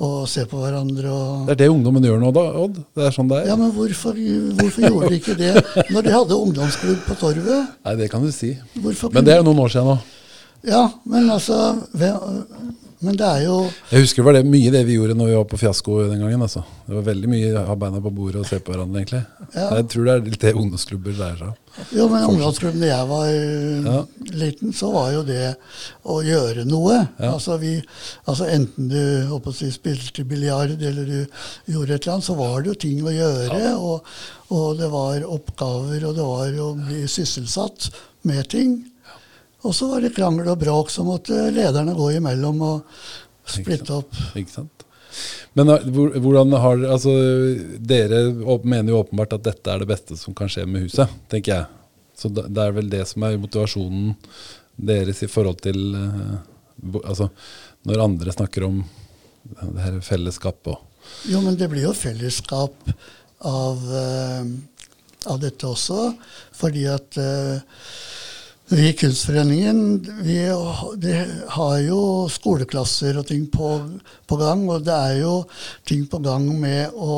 og 0.00 0.28
se 0.28 0.44
på 0.44 0.60
hverandre 0.60 1.46
Det 1.48 1.54
er 1.56 1.60
det 1.64 1.70
ungdommen 1.72 2.04
gjør 2.04 2.20
nå, 2.20 2.30
da, 2.36 2.44
Odd. 2.60 2.76
Det 2.94 3.06
er 3.08 3.10
sånn 3.16 3.28
det 3.32 3.40
er. 3.42 3.48
Ja, 3.48 3.56
men 3.56 3.72
hvorfor, 3.72 4.12
hvorfor 4.60 4.86
gjorde 4.90 5.08
de 5.08 5.20
ikke 5.22 5.38
det 5.40 5.54
når 5.94 6.02
de 6.06 6.14
hadde 6.18 6.36
ungdomsklubb 6.44 7.00
på 7.08 7.16
Torvet? 7.20 7.74
Nei, 7.84 7.96
det 7.96 8.10
kan 8.12 8.22
du 8.24 8.30
si. 8.30 8.58
Hvorfor 8.76 9.12
Men 9.16 9.24
det 9.24 9.34
er 9.34 9.40
jo 9.40 9.48
noen 9.48 9.64
år 9.64 9.72
siden 9.72 9.88
nå. 9.94 9.98
Ja, 10.66 10.90
men 11.08 11.30
altså 11.32 11.56
Men 13.00 13.16
det 13.16 13.24
er 13.24 13.44
jo 13.46 13.54
Jeg 13.88 14.02
husker 14.02 14.20
det 14.20 14.26
var 14.26 14.34
det, 14.36 14.42
mye 14.52 14.70
det 14.74 14.82
vi 14.84 14.98
gjorde 14.98 15.14
når 15.16 15.30
vi 15.30 15.36
var 15.38 15.46
på 15.48 15.56
fiasko 15.56 15.94
den 16.10 16.20
gangen. 16.20 16.42
altså. 16.44 16.60
Det 16.84 16.94
var 16.98 17.06
veldig 17.06 17.30
mye 17.32 17.62
ha 17.64 17.76
beina 17.80 18.00
på 18.04 18.10
bordet 18.12 18.42
og 18.42 18.46
se 18.50 18.58
på 18.60 18.74
hverandre, 18.74 19.00
egentlig. 19.00 19.22
Ja. 19.54 19.70
Jeg 19.78 19.86
tror 19.94 20.04
det 20.04 20.12
er 20.12 20.26
litt 20.26 20.42
det 20.44 20.52
ungdomsklubber 20.52 21.16
seg 21.16 21.40
om. 21.46 21.54
Jo, 21.96 22.08
men 22.12 22.26
ungdomsklubben 22.28 22.82
da 22.84 22.90
jeg 22.90 23.08
var 23.08 23.30
Ja. 23.30 24.04
liten, 24.42 24.72
så 24.76 24.92
var 24.92 25.08
jo 25.14 25.22
det 25.24 25.54
å 26.04 26.18
gjøre 26.26 26.66
noe. 26.68 26.98
Ja. 27.16 27.32
Altså, 27.32 27.56
vi, 27.58 27.72
altså 28.28 28.50
Enten 28.52 28.92
du 28.92 29.00
håper 29.32 29.48
å 29.50 29.56
si, 29.56 29.70
spilte 29.72 30.26
biljard 30.28 30.76
eller 30.82 31.04
du 31.08 31.26
gjorde 31.72 31.94
et 31.96 32.04
eller 32.04 32.18
annet, 32.18 32.28
så 32.28 32.36
var 32.36 32.60
det 32.60 32.74
jo 32.74 32.78
ting 32.84 33.00
å 33.00 33.16
gjøre. 33.16 33.78
Og, 33.80 34.04
og 34.52 34.76
det 34.76 34.92
var 34.92 35.24
oppgaver, 35.24 36.04
og 36.04 36.14
det 36.20 36.28
var 36.34 36.52
å 36.68 36.74
bli 36.84 37.06
sysselsatt 37.08 37.88
med 38.28 38.44
ting. 38.52 38.82
Og 39.66 39.74
så 39.76 39.88
var 39.90 40.00
det 40.04 40.14
krangel 40.16 40.48
og 40.48 40.58
bråk, 40.62 40.90
så 40.92 41.04
måtte 41.04 41.36
lederne 41.52 41.92
gå 41.96 42.06
imellom 42.16 42.62
og 42.64 42.94
splitte 43.50 43.92
opp. 43.98 44.14
Ikke 44.38 44.54
sant? 44.54 44.84
Men 45.58 45.66
hvor- 45.90 46.14
hvordan 46.22 46.52
har 46.62 46.84
altså, 46.94 47.10
Dere 47.82 48.20
mener 48.64 48.92
jo 48.92 49.00
åpenbart 49.02 49.32
at 49.34 49.42
dette 49.42 49.72
er 49.72 49.78
det 49.82 49.88
beste 49.90 50.16
som 50.16 50.34
kan 50.34 50.48
skje 50.48 50.66
med 50.70 50.86
huset, 50.86 51.08
tenker 51.28 51.54
jeg. 51.56 51.66
Så 52.16 52.28
det 52.32 52.56
er 52.62 52.72
vel 52.76 52.88
det 52.92 53.06
som 53.08 53.22
er 53.26 53.36
motivasjonen 53.40 54.14
deres 54.80 55.22
i 55.22 55.26
forhold 55.28 55.60
til 55.60 55.94
eh, 55.94 56.38
Altså, 57.04 57.26
når 57.84 58.00
andre 58.00 58.32
snakker 58.32 58.64
om 58.64 58.78
det 59.44 59.82
her 59.82 59.98
fellesskapet 60.00 60.70
og 60.72 60.78
Jo, 61.28 61.40
men 61.44 61.56
det 61.56 61.68
blir 61.68 61.82
jo 61.82 61.92
fellesskap 61.92 62.72
av, 63.44 63.76
eh, 63.90 64.44
av 65.26 65.40
dette 65.42 65.66
også. 65.68 66.14
Fordi 66.56 66.86
at 66.88 67.18
eh, 67.20 67.60
vi 68.70 68.88
i 68.88 68.92
Kunstforeningen 68.92 70.06
vi 70.22 70.38
har 71.54 71.78
jo 71.82 72.00
skoleklasser 72.30 73.18
og 73.18 73.26
ting 73.26 73.48
på, 73.50 73.70
på 74.30 74.38
gang. 74.38 74.62
Og 74.70 74.84
det 74.86 74.94
er 74.94 75.16
jo 75.24 75.32
ting 75.88 76.04
på 76.10 76.20
gang 76.22 76.46
med 76.60 76.94
å, 76.94 77.16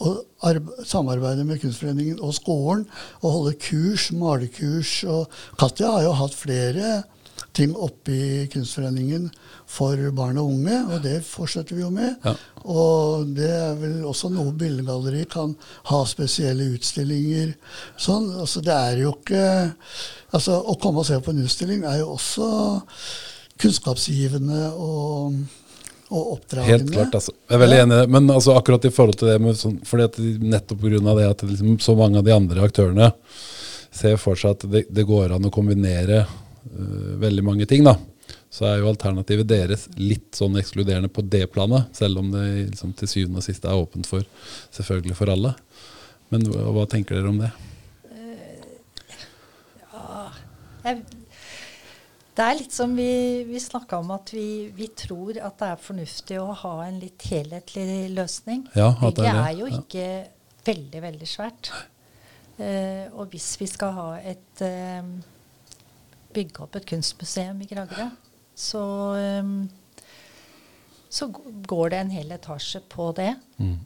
å 0.00 0.12
arbe- 0.48 0.86
samarbeide 0.88 1.44
med 1.44 1.60
Kunstforeningen 1.60 2.22
og 2.24 2.32
skolen. 2.38 2.86
Og 3.20 3.36
holde 3.36 3.56
kurs, 3.60 4.08
malekurs. 4.16 4.94
Og 5.04 5.28
Katja 5.60 5.92
har 5.98 6.06
jo 6.08 6.16
hatt 6.22 6.38
flere 6.38 7.02
ting 7.56 7.72
oppe 7.74 8.12
i 8.14 8.46
Kunstforeningen 8.52 9.28
for 9.70 9.98
barn 10.16 10.38
og 10.38 10.52
unge, 10.52 10.76
og 10.94 11.02
det 11.02 11.20
fortsetter 11.26 11.76
vi 11.76 11.82
jo 11.82 11.90
med. 11.94 12.14
Ja. 12.24 12.34
Og 12.62 13.30
det 13.36 13.50
er 13.50 13.74
vel 13.80 14.04
også 14.06 14.30
noe 14.32 14.52
billedgalleri 14.56 15.24
kan 15.30 15.56
ha 15.90 16.00
spesielle 16.08 16.68
utstillinger. 16.76 17.54
Sånn, 18.00 18.30
altså 18.40 18.62
det 18.64 18.76
er 18.76 19.02
jo 19.04 19.14
ikke 19.16 19.44
altså 20.30 20.60
Å 20.62 20.76
komme 20.78 21.02
og 21.02 21.08
se 21.08 21.16
på 21.18 21.32
en 21.32 21.42
utstilling 21.42 21.80
er 21.90 22.02
jo 22.04 22.12
også 22.14 22.46
kunnskapsgivende 23.60 24.68
og, 24.78 25.40
og 26.10 26.28
oppdragende. 26.36 26.70
Helt 26.70 26.92
klart, 26.94 27.16
altså. 27.18 27.34
Jeg 27.48 27.56
er 27.56 27.62
veldig 27.64 27.78
Ja. 27.80 27.86
enig. 27.86 28.02
Men 28.14 28.30
altså, 28.30 28.54
akkurat 28.58 28.84
i 28.86 28.92
forhold 28.94 29.18
til 29.18 29.28
det 29.32 29.40
med 29.42 29.58
sånn, 29.58 29.80
fordi 29.84 30.06
at 30.06 30.18
Nettopp 30.40 30.80
pga. 30.80 31.14
det 31.18 31.30
at 31.30 31.42
liksom, 31.42 31.80
så 31.80 31.96
mange 31.98 32.18
av 32.18 32.24
de 32.24 32.32
andre 32.36 32.62
aktørene 32.62 33.12
ser 33.90 34.16
for 34.16 34.38
seg 34.38 34.50
at 34.54 34.70
det, 34.70 34.84
det 34.88 35.06
går 35.06 35.34
an 35.34 35.44
å 35.44 35.50
kombinere 35.50 36.26
veldig 37.20 37.44
mange 37.46 37.66
ting, 37.70 37.84
da. 37.86 37.96
Så 38.50 38.66
er 38.66 38.80
jo 38.80 38.90
alternativet 38.90 39.48
deres 39.50 39.86
litt 39.98 40.34
sånn 40.38 40.58
ekskluderende 40.58 41.10
på 41.10 41.22
det 41.26 41.46
planet, 41.54 41.90
selv 41.96 42.22
om 42.22 42.30
det 42.34 42.44
liksom, 42.72 42.94
til 42.98 43.10
syvende 43.10 43.42
og 43.42 43.46
sist 43.46 43.66
er 43.66 43.78
åpent 43.78 44.08
for 44.10 44.26
selvfølgelig 44.74 45.18
for 45.18 45.32
alle. 45.32 45.54
Men 46.30 46.46
hva, 46.50 46.68
hva 46.74 46.86
tenker 46.90 47.18
dere 47.18 47.30
om 47.32 47.40
det? 47.42 47.50
Jeg, 50.80 51.02
det 52.38 52.44
er 52.46 52.56
litt 52.56 52.74
som 52.74 52.92
vi, 52.96 53.44
vi 53.44 53.60
snakka 53.60 53.98
om, 54.00 54.12
at 54.14 54.30
vi, 54.32 54.70
vi 54.72 54.86
tror 54.96 55.36
at 55.36 55.58
det 55.60 55.72
er 55.74 55.82
fornuftig 55.82 56.38
å 56.40 56.52
ha 56.62 56.74
en 56.86 57.00
litt 57.02 57.26
helhetlig 57.28 58.12
løsning. 58.14 58.62
Ja, 58.78 58.94
at 58.94 59.18
det 59.18 59.26
er, 59.26 59.34
er 59.34 59.42
er, 59.42 59.56
jo 59.58 59.66
jo 59.66 59.72
ja. 59.74 59.80
ikke 59.82 60.70
veldig, 60.70 61.02
veldig 61.04 61.28
svært. 61.28 61.72
Uh, 62.60 63.06
og 63.16 63.34
hvis 63.34 63.50
vi 63.60 63.68
skal 63.70 63.92
ha 63.96 64.08
et 64.20 64.62
eh, 64.64 65.04
bygge 66.34 66.64
opp 66.64 66.76
et 66.78 66.88
kunstmuseum 66.88 67.60
i 67.62 67.68
Kragerø, 67.70 68.08
så, 68.54 68.82
eh, 69.18 69.52
så 71.08 71.30
går 71.66 71.90
det 71.90 72.02
en 72.02 72.12
hel 72.14 72.32
etasje 72.36 72.82
på 72.88 73.10
det. 73.16 73.34
Mm. 73.58 73.78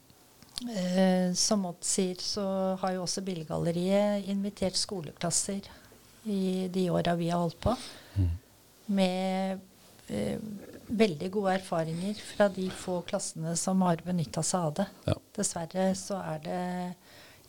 Eh, 0.70 1.32
som 1.34 1.64
Odd 1.66 1.82
sier, 1.84 2.20
så 2.22 2.44
har 2.80 2.94
jo 2.94 3.02
også 3.04 3.24
Billedgalleriet 3.26 4.28
invitert 4.30 4.78
skoleklasser 4.78 5.66
i 6.30 6.68
de 6.72 6.88
åra 6.94 7.16
vi 7.18 7.30
har 7.32 7.42
holdt 7.42 7.60
på. 7.60 7.74
Med 8.86 9.60
eh, 10.08 10.38
veldig 10.86 11.30
gode 11.32 11.56
erfaringer 11.58 12.18
fra 12.20 12.48
de 12.52 12.68
få 12.70 13.00
klassene 13.08 13.56
som 13.56 13.82
har 13.86 14.02
benytta 14.04 14.44
seg 14.44 14.68
av 14.68 14.76
det. 14.80 14.86
Ja. 15.08 15.16
Dessverre 15.36 15.88
så 15.98 16.20
er 16.22 16.44
det 16.44 16.62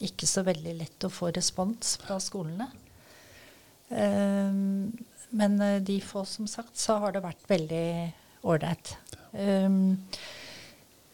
ikke 0.06 0.28
så 0.28 0.44
veldig 0.48 0.76
lett 0.82 1.08
å 1.08 1.14
få 1.14 1.32
respons 1.36 1.96
fra 2.02 2.18
skolene. 2.24 2.68
Eh, 3.90 4.54
men 5.36 5.62
eh, 5.62 5.82
de 5.84 6.00
få, 6.02 6.26
som 6.26 6.48
sagt, 6.48 6.78
så 6.80 7.00
har 7.04 7.16
det 7.16 7.24
vært 7.26 7.50
veldig 7.50 7.88
ålreit. 8.46 8.96
Um, 9.36 9.98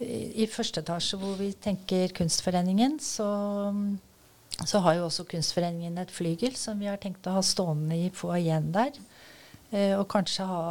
i 0.01 0.43
i 0.43 0.47
første 0.49 0.81
etasje 0.81 1.17
hvor 1.21 1.35
vi 1.37 1.51
tenker 1.57 2.13
Kunstforeningen, 2.17 2.99
så, 3.01 3.27
så 4.65 4.81
har 4.85 4.97
jo 4.97 5.07
også 5.07 5.27
Kunstforeningen 5.29 5.97
et 6.01 6.13
flygel 6.13 6.55
som 6.57 6.81
vi 6.81 6.89
har 6.89 7.01
tenkt 7.01 7.27
å 7.29 7.35
ha 7.37 7.43
stående 7.45 7.97
i 7.97 8.09
foajeen 8.13 8.71
der. 8.75 8.97
Uh, 9.71 9.95
og 10.01 10.07
kanskje 10.11 10.45
ha 10.49 10.63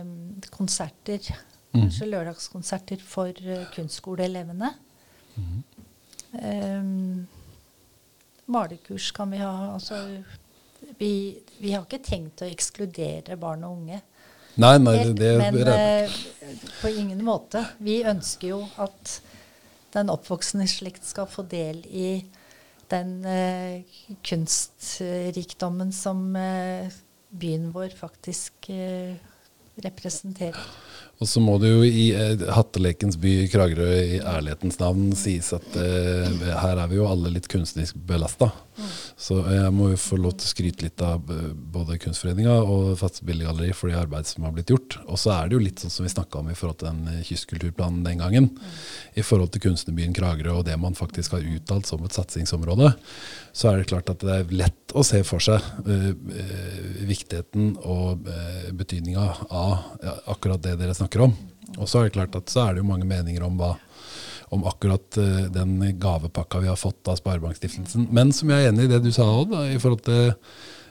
um, 0.00 0.12
konserter, 0.54 1.32
kanskje 1.74 2.08
lørdagskonserter 2.08 3.02
for 3.04 3.34
uh, 3.46 3.66
kunstskoleelevene. 3.74 4.72
Eh, 6.32 6.82
malekurs 8.46 9.10
kan 9.12 9.30
vi 9.30 9.40
ha. 9.42 9.74
Altså, 9.74 9.94
vi, 10.98 11.38
vi 11.58 11.72
har 11.74 11.84
ikke 11.84 12.02
tenkt 12.04 12.44
å 12.44 12.48
ekskludere 12.50 13.38
barn 13.40 13.64
og 13.66 13.80
unge. 13.80 14.00
Nei, 14.56 14.76
nei, 14.80 14.96
Helt, 15.02 15.18
det 15.20 15.34
men 15.36 15.58
eh, 15.68 16.18
på 16.80 16.92
ingen 16.96 17.20
måte. 17.24 17.62
Vi 17.84 18.00
ønsker 18.08 18.54
jo 18.54 18.62
at 18.80 19.18
den 19.96 20.12
oppvoksende 20.12 20.68
slekt 20.70 21.04
skal 21.08 21.28
få 21.28 21.44
del 21.48 21.82
i 21.92 22.10
den 22.88 23.18
eh, 23.28 23.84
kunstrikdommen 24.24 25.92
som 25.92 26.30
eh, 26.40 26.88
byen 27.36 27.68
vår 27.74 27.92
faktisk 27.98 28.70
representerer. 29.84 30.56
Og 31.16 31.28
så 31.28 31.40
må 31.40 31.56
det 31.60 31.70
jo 31.70 31.84
i 31.84 32.10
eh, 32.12 32.42
Hattelekens 32.52 33.16
by 33.20 33.32
i 33.46 33.48
Kragerø 33.48 33.88
i 33.88 34.18
ærlighetens 34.20 34.76
navn 34.82 35.14
sies 35.16 35.48
at 35.56 35.78
eh, 35.80 36.42
her 36.60 36.82
er 36.82 36.90
vi 36.90 36.98
jo 36.98 37.08
alle 37.08 37.32
litt 37.32 37.48
kunstnerisk 37.48 37.96
belasta. 38.08 38.50
Så 39.16 39.38
jeg 39.48 39.72
må 39.72 39.88
jo 39.88 39.96
få 39.96 40.18
lov 40.20 40.34
til 40.36 40.44
å 40.44 40.50
skryte 40.50 40.84
litt 40.84 41.00
av 41.00 41.30
eh, 41.32 41.52
både 41.72 41.96
Kunstforeninga 42.02 42.58
og 42.60 42.98
Fattig 43.00 43.24
for 43.72 43.88
det 43.88 43.96
arbeidet 43.96 44.28
som 44.28 44.44
har 44.44 44.52
blitt 44.52 44.68
gjort. 44.68 44.98
Og 45.08 45.16
så 45.16 45.32
er 45.32 45.48
det 45.48 45.56
jo 45.56 45.62
litt 45.62 45.80
sånn 45.80 45.94
som 45.94 46.04
vi 46.04 46.12
snakka 46.12 46.42
om 46.42 46.50
i 46.52 46.56
forhold 46.58 46.82
til 46.82 46.90
den 46.90 47.14
eh, 47.14 47.22
kystkulturplanen 47.24 48.04
den 48.04 48.20
gangen. 48.20 48.50
I 49.16 49.24
forhold 49.24 49.54
til 49.54 49.64
kunstnerbyen 49.64 50.12
Kragerø 50.16 50.58
og 50.58 50.66
det 50.68 50.76
man 50.82 50.98
faktisk 50.98 51.32
har 51.32 51.48
uttalt 51.48 51.88
som 51.88 52.04
et 52.04 52.18
satsingsområde. 52.18 52.92
Så 53.56 53.70
er 53.70 53.80
det 53.80 53.88
klart 53.88 54.12
at 54.12 54.20
det 54.20 54.36
er 54.36 54.52
lett 54.52 54.92
å 54.92 55.04
se 55.06 55.22
for 55.24 55.40
seg 55.40 55.64
uh, 55.88 56.12
viktigheten 57.08 57.72
og 57.88 58.28
uh, 58.28 58.68
betydninga 58.76 59.24
av 59.48 60.28
akkurat 60.28 60.60
det 60.60 60.76
dere 60.82 60.96
snakker 60.96 61.24
om. 61.24 61.32
Og 61.80 61.88
så 61.88 62.02
er 62.02 62.08
det 62.10 62.16
klart 62.18 62.36
at 62.36 62.52
så 62.52 62.66
er 62.66 62.76
det 62.76 62.84
jo 62.84 62.90
mange 62.90 63.08
meninger 63.08 63.44
om 63.48 63.56
hva 63.60 63.72
om 64.54 64.64
akkurat 64.68 65.18
uh, 65.18 65.44
den 65.52 65.78
gavepakka 66.00 66.62
vi 66.62 66.70
har 66.70 66.78
fått 66.80 67.08
av 67.10 67.18
Sparebankstiftelsen. 67.20 68.08
Men 68.14 68.32
som 68.36 68.50
jeg 68.52 68.64
er 68.64 68.72
enig 68.72 68.86
i 68.86 68.92
det 68.94 69.02
du 69.04 69.12
sa 69.14 69.26
òg, 69.26 69.54
i 69.72 69.78
forhold 69.82 70.04
til 70.06 70.34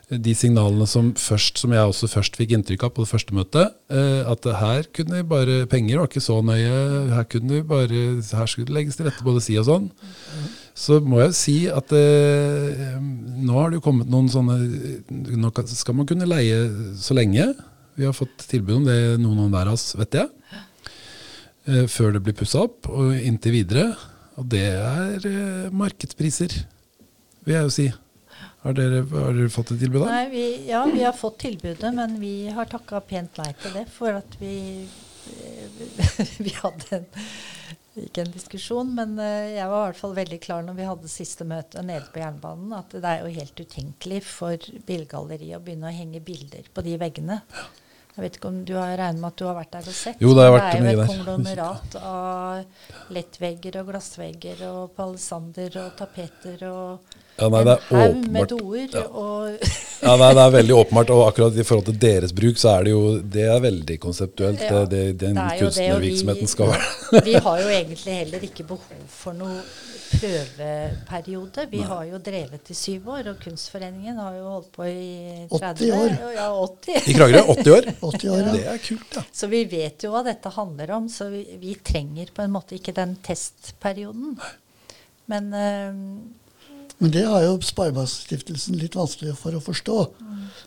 de 0.05 0.35
signalene 0.37 0.85
som 0.85 1.07
først, 1.17 1.57
som 1.57 1.71
jeg 1.73 1.81
også 1.81 2.09
først 2.11 2.35
fikk 2.37 2.51
inntrykk 2.53 2.83
av 2.85 2.91
på 2.93 3.05
det 3.05 3.09
første 3.09 3.37
møtet, 3.37 3.77
uh, 3.93 4.21
at 4.31 4.49
her 4.61 4.89
kunne 4.95 5.21
vi 5.21 5.29
bare 5.31 5.63
Penger 5.71 6.01
var 6.01 6.11
ikke 6.11 6.25
så 6.25 6.41
nøye. 6.45 6.75
Her 7.15 7.25
kunne 7.31 7.57
vi 7.57 7.65
bare, 7.71 8.03
her 8.21 8.51
skulle 8.51 8.69
det 8.69 8.77
legges 8.77 8.99
til 8.99 9.09
rette 9.09 9.25
både 9.25 9.43
si 9.43 9.57
og 9.61 9.69
sånn. 9.69 9.89
Så 10.75 10.99
må 10.99 11.21
jeg 11.23 11.37
si 11.39 11.55
at 11.71 11.93
nå 11.95 13.53
har 13.55 13.69
det 13.71 13.77
jo 13.77 13.83
kommet 13.85 14.09
noen 14.11 14.25
sånne 14.27 14.57
Nå 15.39 15.51
skal 15.71 15.95
man 15.95 16.09
kunne 16.09 16.27
leie 16.27 16.65
så 16.99 17.15
lenge. 17.15 17.45
Vi 17.95 18.03
har 18.03 18.15
fått 18.15 18.43
tilbud 18.51 18.81
om 18.81 18.87
det, 18.89 18.97
noen 19.23 19.45
av 19.45 19.53
hver 19.53 19.71
av 19.71 19.77
oss, 19.77 19.93
vet 19.95 20.19
jeg. 20.19 20.27
Eh, 21.65 21.85
før 21.89 22.13
det 22.13 22.21
blir 22.25 22.35
pussa 22.37 22.65
opp, 22.67 22.89
og 22.89 23.15
inntil 23.17 23.55
videre. 23.57 23.89
Og 24.37 24.49
det 24.51 24.65
er 24.69 25.29
eh, 25.29 25.69
markedspriser, 25.73 26.53
vil 27.45 27.55
jeg 27.55 27.67
jo 27.67 27.73
si. 27.73 27.87
Har 28.65 28.75
dere, 28.77 29.03
har 29.09 29.33
dere 29.37 29.53
fått 29.53 29.73
et 29.75 29.81
tilbud? 29.81 30.03
da? 30.03 30.11
Nei, 30.11 30.29
vi, 30.31 30.45
ja, 30.69 30.83
vi 30.89 31.03
har 31.05 31.15
fått 31.17 31.39
tilbudet, 31.45 31.91
men 31.95 32.17
vi 32.21 32.35
har 32.53 32.69
takka 32.69 33.01
pent 33.05 33.37
nei 33.41 33.51
til 33.61 33.75
det. 33.77 33.85
For 33.93 34.17
at 34.17 34.39
vi 34.41 34.55
Vi 36.45 36.51
hadde 36.53 36.99
en, 36.99 37.05
ikke 37.97 38.25
en 38.25 38.33
diskusjon, 38.33 38.91
men 38.97 39.15
eh, 39.21 39.55
jeg 39.55 39.69
var 39.71 39.79
i 39.79 39.87
hvert 39.87 40.01
fall 40.01 40.13
veldig 40.17 40.37
klar 40.43 40.65
når 40.65 40.77
vi 40.77 40.89
hadde 40.89 41.09
siste 41.09 41.47
møte 41.49 41.81
nede 41.85 42.05
på 42.13 42.21
jernbanen, 42.21 42.75
at 42.77 42.93
det 42.93 43.09
er 43.09 43.23
jo 43.23 43.33
helt 43.39 43.63
utenkelig 43.63 44.21
for 44.27 44.69
billedgalleriet 44.85 45.57
å 45.57 45.63
begynne 45.65 45.89
å 45.89 45.95
henge 45.95 46.21
bilder 46.25 46.69
på 46.73 46.85
de 46.85 46.99
veggene. 47.01 47.39
Jeg 48.15 48.23
vet 48.23 48.37
ikke 48.37 48.47
om 48.47 48.59
du 48.63 48.73
har 48.79 48.93
regnet 48.95 49.19
med 49.19 49.27
at 49.33 49.37
du 49.41 49.43
har 49.49 49.55
vært 49.57 49.71
der 49.75 49.87
og 49.91 49.95
sett? 49.97 50.21
Jo, 50.23 50.29
det 50.37 50.43
har 50.45 50.53
vært 50.55 50.69
det 50.71 50.77
er 50.79 50.83
mye 50.85 50.91
jo 50.93 50.97
der. 50.97 51.03
et 51.03 51.11
konglomerat 51.11 51.95
av 51.99 53.11
lettvegger 53.17 53.77
og 53.81 53.89
glassvegger 53.91 54.61
og 54.69 54.93
palisander 54.95 55.77
og 55.83 55.93
tapeter 55.99 56.63
og 56.69 57.13
Ja, 57.35 57.49
nei, 57.51 57.63
det 57.67 57.73
er 57.73 57.81
en 57.81 57.97
haug 57.99 58.15
med 58.31 58.45
åpenbart. 58.45 58.51
doer. 58.53 58.93
Ja. 58.95 59.01
Og 59.11 59.65
Ja, 60.05 60.13
nei, 60.21 60.29
det 60.37 60.43
er 60.45 60.53
veldig 60.55 60.75
åpenbart, 60.79 61.09
og 61.11 61.23
akkurat 61.27 61.57
i 61.59 61.65
forhold 61.67 61.85
til 61.89 61.97
deres 61.99 62.31
bruk, 62.37 62.55
så 62.61 62.69
er 62.77 62.83
det 62.87 62.93
jo 62.93 63.01
det 63.35 63.43
er 63.51 63.59
veldig 63.59 63.97
konseptuelt. 63.99 64.61
Ja, 64.63 64.85
det, 64.85 64.91
det, 64.93 65.17
den 65.25 65.37
er 65.43 65.57
kunstnervirksomheten 65.59 66.47
vi- 66.47 66.53
skal 66.53 66.71
være. 66.71 67.21
vi 67.27 67.33
har 67.35 67.59
jo 67.59 67.67
egentlig 67.67 68.15
heller 68.21 68.39
ikke 68.47 68.63
behov 68.63 69.03
for 69.11 69.33
noe 69.35 69.59
prøveperiode. 70.11 71.65
Vi 71.71 71.81
har 71.85 72.03
jo 72.09 72.19
drevet 72.23 72.69
i 72.71 72.77
syv 72.77 73.09
år, 73.15 73.31
og 73.31 73.41
Kunstforeningen 73.43 74.19
har 74.21 74.37
jo 74.37 74.45
holdt 74.53 74.69
på 74.75 74.87
i 74.89 75.47
30 75.51 75.89
80 75.89 75.95
år. 75.97 76.15
Ja, 76.35 76.47
80. 76.61 77.09
I 77.09 77.17
Kragerø, 77.17 77.43
80 77.55 77.73
år. 77.77 77.89
80 78.11 78.29
år, 78.35 78.39
ja. 78.43 78.53
Det 78.55 78.63
er 78.73 78.81
kult, 78.85 79.19
ja. 79.19 79.25
Så 79.41 79.49
vi 79.51 79.63
vet 79.71 80.05
jo 80.07 80.13
hva 80.13 80.23
dette 80.27 80.53
handler 80.55 80.95
om, 80.97 81.09
så 81.11 81.29
vi, 81.33 81.43
vi 81.61 81.75
trenger 81.85 82.31
på 82.35 82.45
en 82.45 82.55
måte 82.55 82.77
ikke 82.79 82.95
den 82.97 83.17
testperioden. 83.25 84.37
Men 85.31 85.53
eh, 85.53 86.01
Men 86.97 87.11
det 87.11 87.25
har 87.27 87.41
jo 87.43 87.57
Sparebankstiftelsen 87.65 88.77
litt 88.79 88.95
vanskelig 88.95 89.33
for 89.39 89.57
å 89.57 89.63
forstå. 89.63 89.97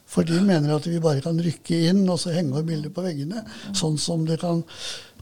For 0.08 0.26
de 0.28 0.40
mener 0.44 0.74
at 0.74 0.86
vi 0.88 0.98
bare 1.00 1.22
kan 1.24 1.38
rykke 1.40 1.78
inn 1.88 2.02
og 2.08 2.18
så 2.20 2.34
henge 2.34 2.58
opp 2.58 2.66
bilder 2.68 2.92
på 2.92 3.04
veggene. 3.04 3.44
Sånn 3.76 3.96
som 4.00 4.26
det 4.28 4.36
kan 4.42 4.60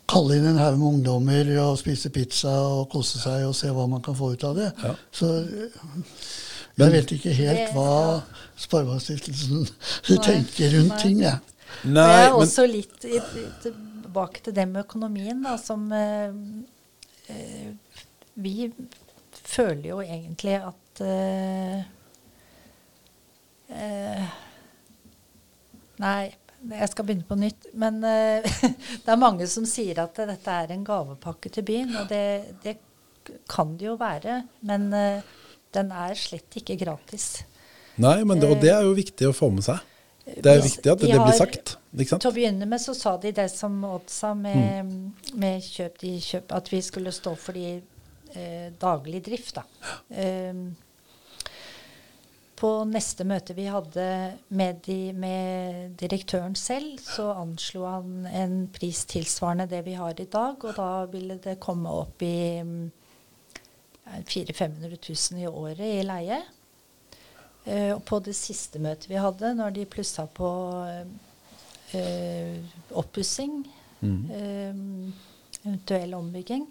kalle 0.06 0.38
inn 0.38 0.46
en 0.52 0.60
haug 0.60 0.76
med 0.78 0.88
ungdommer 0.88 1.48
og 1.64 1.78
spise 1.80 2.10
pizza 2.14 2.52
og 2.62 2.88
kose 2.92 3.20
seg 3.22 3.46
og 3.48 3.54
se 3.58 3.70
hva 3.74 3.86
man 3.90 4.02
kan 4.04 4.16
få 4.18 4.32
ut 4.34 4.44
av 4.46 4.58
det. 4.58 4.68
Ja. 4.82 4.92
Så 5.10 5.30
jeg 6.76 6.92
vet 6.92 7.12
ikke 7.16 7.32
helt 7.32 7.72
hva 7.72 8.22
Sparebankstiftelsen 8.60 9.66
tenker 10.28 10.74
rundt 10.76 10.92
Nei. 10.92 11.00
ting, 11.00 11.22
jeg. 11.24 11.40
det 11.82 12.04
er 12.04 12.30
men 12.30 12.38
også 12.42 12.66
litt 12.68 13.06
i, 13.08 13.20
tilbake 13.64 14.44
til 14.44 14.56
det 14.56 14.66
med 14.68 14.84
økonomien, 14.84 15.40
da, 15.44 15.56
som 15.60 15.88
eh, 15.92 16.36
eh, 17.32 17.70
Vi 18.36 18.70
føler 19.46 19.88
jo 19.88 20.00
egentlig 20.04 20.58
at 20.60 21.02
eh, 21.04 21.78
eh, 23.72 24.34
Nei, 25.96 26.24
jeg 26.70 26.88
skal 26.92 27.04
begynne 27.08 27.26
på 27.28 27.36
nytt. 27.38 27.66
Men 27.74 27.98
uh, 28.04 28.60
det 29.04 29.12
er 29.12 29.20
mange 29.20 29.46
som 29.50 29.66
sier 29.68 29.98
at 30.02 30.16
dette 30.16 30.56
er 30.62 30.72
en 30.74 30.84
gavepakke 30.86 31.52
til 31.54 31.66
byen, 31.68 31.92
og 32.00 32.08
det, 32.10 32.24
det 32.64 32.76
kan 33.50 33.76
det 33.78 33.86
jo 33.88 33.96
være. 34.00 34.42
Men 34.66 34.88
uh, 34.94 35.20
den 35.76 35.92
er 35.92 36.14
slett 36.18 36.56
ikke 36.62 36.78
gratis. 36.80 37.42
Nei, 38.00 38.18
men 38.28 38.40
det, 38.40 38.48
og 38.52 38.60
det 38.60 38.72
er 38.74 38.82
jo 38.84 38.96
viktig 38.96 39.28
å 39.30 39.34
få 39.36 39.50
med 39.54 39.64
seg. 39.66 39.78
Det 40.26 40.50
er 40.50 40.58
viktig 40.64 40.90
at 40.90 40.98
de 41.00 41.06
det 41.06 41.14
har- 41.16 41.26
blir 41.28 41.36
sagt. 41.38 41.76
Ikke 41.96 42.10
sant? 42.10 42.22
Til 42.24 42.32
å 42.32 42.34
begynne 42.34 42.66
med 42.68 42.80
så 42.82 42.92
sa 42.98 43.12
de 43.22 43.30
det 43.32 43.46
som 43.52 43.76
Odd 43.86 44.08
sa 44.10 44.32
med, 44.34 44.84
Mm. 44.84 45.12
med 45.38 45.62
kjøp, 45.62 46.02
kjøp, 46.20 46.50
at 46.52 46.68
vi 46.72 46.80
skulle 46.82 47.12
stå 47.14 47.36
for 47.38 47.52
de 47.56 47.80
eh, 48.34 48.66
daglig 48.80 49.22
drift. 49.24 49.54
Da. 49.54 49.62
Ehm, 50.12 50.74
på 52.56 52.70
neste 52.88 53.24
møte 53.28 53.54
vi 53.56 53.66
hadde 53.68 54.06
med, 54.56 54.80
de, 54.86 55.12
med 55.12 55.96
direktøren 56.00 56.56
selv, 56.56 56.96
så 57.04 57.28
anslo 57.36 57.84
han 57.84 58.28
en 58.30 58.54
pris 58.72 59.04
tilsvarende 59.10 59.68
det 59.70 59.82
vi 59.86 59.96
har 59.98 60.16
i 60.16 60.28
dag, 60.30 60.56
og 60.64 60.78
da 60.78 60.90
ville 61.12 61.36
det 61.44 61.58
komme 61.60 61.92
opp 61.92 62.24
i 62.24 62.62
mm, 62.64 62.86
400 64.06 64.54
000-500 64.54 64.98
000 65.34 65.42
i 65.42 65.50
året 65.50 65.84
i 65.84 66.04
leie. 66.06 66.40
Eh, 67.66 67.92
og 67.92 68.04
på 68.06 68.20
det 68.24 68.36
siste 68.38 68.80
møtet 68.82 69.10
vi 69.10 69.18
hadde, 69.20 69.52
når 69.58 69.74
de 69.74 69.88
plussa 69.90 70.24
på 70.30 70.50
eh, 71.98 72.76
oppussing, 72.94 73.64
mm. 74.00 74.20
eh, 74.30 75.64
eventuell 75.64 76.14
ombygging, 76.14 76.68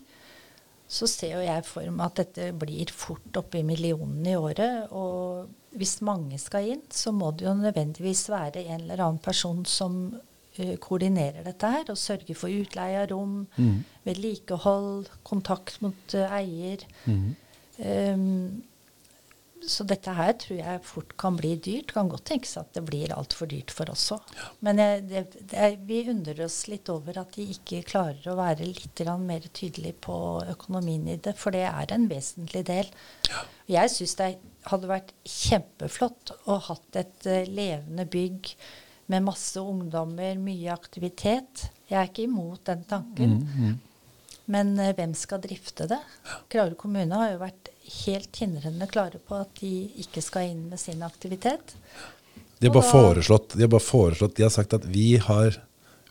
så 0.87 1.09
ser 1.09 1.35
jo 1.35 1.43
jeg 1.43 1.65
for 1.67 1.89
meg 1.91 2.05
at 2.07 2.21
dette 2.21 2.49
blir 2.55 2.91
fort 2.93 3.37
oppe 3.41 3.59
i 3.59 3.67
millionene 3.67 4.35
i 4.35 4.39
året. 4.39 4.93
Og 4.95 5.49
hvis 5.79 5.97
mange 6.05 6.39
skal 6.41 6.71
inn, 6.75 6.85
så 6.93 7.13
må 7.15 7.31
det 7.35 7.47
jo 7.47 7.55
nødvendigvis 7.57 8.27
være 8.31 8.65
en 8.65 8.85
eller 8.85 9.03
annen 9.05 9.21
person 9.23 9.63
som 9.69 9.97
uh, 10.15 10.75
koordinerer 10.83 11.45
dette 11.47 11.71
her, 11.77 11.89
og 11.91 11.99
sørger 11.99 12.37
for 12.37 12.51
utleie 12.51 13.01
av 13.03 13.09
rom, 13.11 13.41
mm. 13.57 13.81
vedlikehold, 14.07 15.11
kontakt 15.27 15.81
mot 15.85 16.17
uh, 16.17 16.37
eier. 16.39 16.87
Mm. 17.05 17.35
Um, 17.75 18.63
så 19.65 19.85
dette 19.87 20.13
her 20.13 20.33
tror 20.39 20.57
jeg 20.59 20.81
fort 20.85 21.13
kan 21.19 21.37
bli 21.39 21.55
dyrt. 21.63 21.93
Kan 21.95 22.09
godt 22.11 22.27
tenkes 22.29 22.55
at 22.59 22.71
det 22.75 22.83
blir 22.85 23.13
altfor 23.15 23.49
dyrt 23.49 23.73
for 23.73 23.89
oss 23.91 24.07
òg. 24.13 24.33
Men 24.65 24.81
jeg, 24.81 25.05
det, 25.09 25.23
det 25.51 25.61
er, 25.67 25.77
vi 25.87 26.03
undrer 26.11 26.43
oss 26.45 26.59
litt 26.71 26.89
over 26.93 27.17
at 27.21 27.33
de 27.37 27.47
ikke 27.55 27.83
klarer 27.89 28.29
å 28.29 28.37
være 28.39 28.67
litt 28.67 29.03
mer 29.23 29.47
tydelige 29.51 29.97
på 30.05 30.17
økonomien 30.53 31.07
i 31.09 31.17
det, 31.17 31.35
for 31.39 31.55
det 31.55 31.65
er 31.69 31.95
en 31.95 32.09
vesentlig 32.11 32.65
del. 32.67 32.91
Jeg 33.71 33.93
syns 33.93 34.17
det 34.19 34.29
hadde 34.69 34.89
vært 34.89 35.13
kjempeflott 35.29 36.33
å 36.49 36.57
hatt 36.69 36.99
et 36.99 37.27
eh, 37.29 37.49
levende 37.49 38.07
bygg 38.09 38.53
med 39.13 39.25
masse 39.27 39.61
ungdommer, 39.61 40.37
mye 40.41 40.71
aktivitet. 40.73 41.67
Jeg 41.89 41.99
er 41.99 42.09
ikke 42.09 42.25
imot 42.25 42.63
den 42.71 42.85
tanken. 42.89 43.37
Mhm. 43.43 43.75
Men 44.51 44.75
eh, 44.79 44.93
hvem 44.97 45.13
skal 45.17 45.41
drifte 45.41 45.87
det? 45.89 46.01
Kragerø 46.53 46.77
kommune 46.77 47.17
har 47.17 47.33
jo 47.33 47.41
vært 47.41 47.71
helt 48.05 48.41
hindrende 48.41 48.87
klare 48.89 49.21
på 49.21 49.39
at 49.41 49.53
de 49.61 49.71
ikke 50.03 50.21
skal 50.25 50.51
inn 50.51 50.67
med 50.69 50.81
sin 50.81 51.01
aktivitet. 51.05 51.75
De 52.59 52.69
har 52.69 52.75
bare 52.75 52.89
foreslått, 52.89 53.55
de 53.57 53.65
har 53.65 53.71
bare 53.73 53.83
foreslått, 53.83 54.35
de 54.37 54.45
har 54.45 54.53
sagt 54.53 54.77
at 54.77 54.85
vi 54.89 55.15
har 55.21 55.61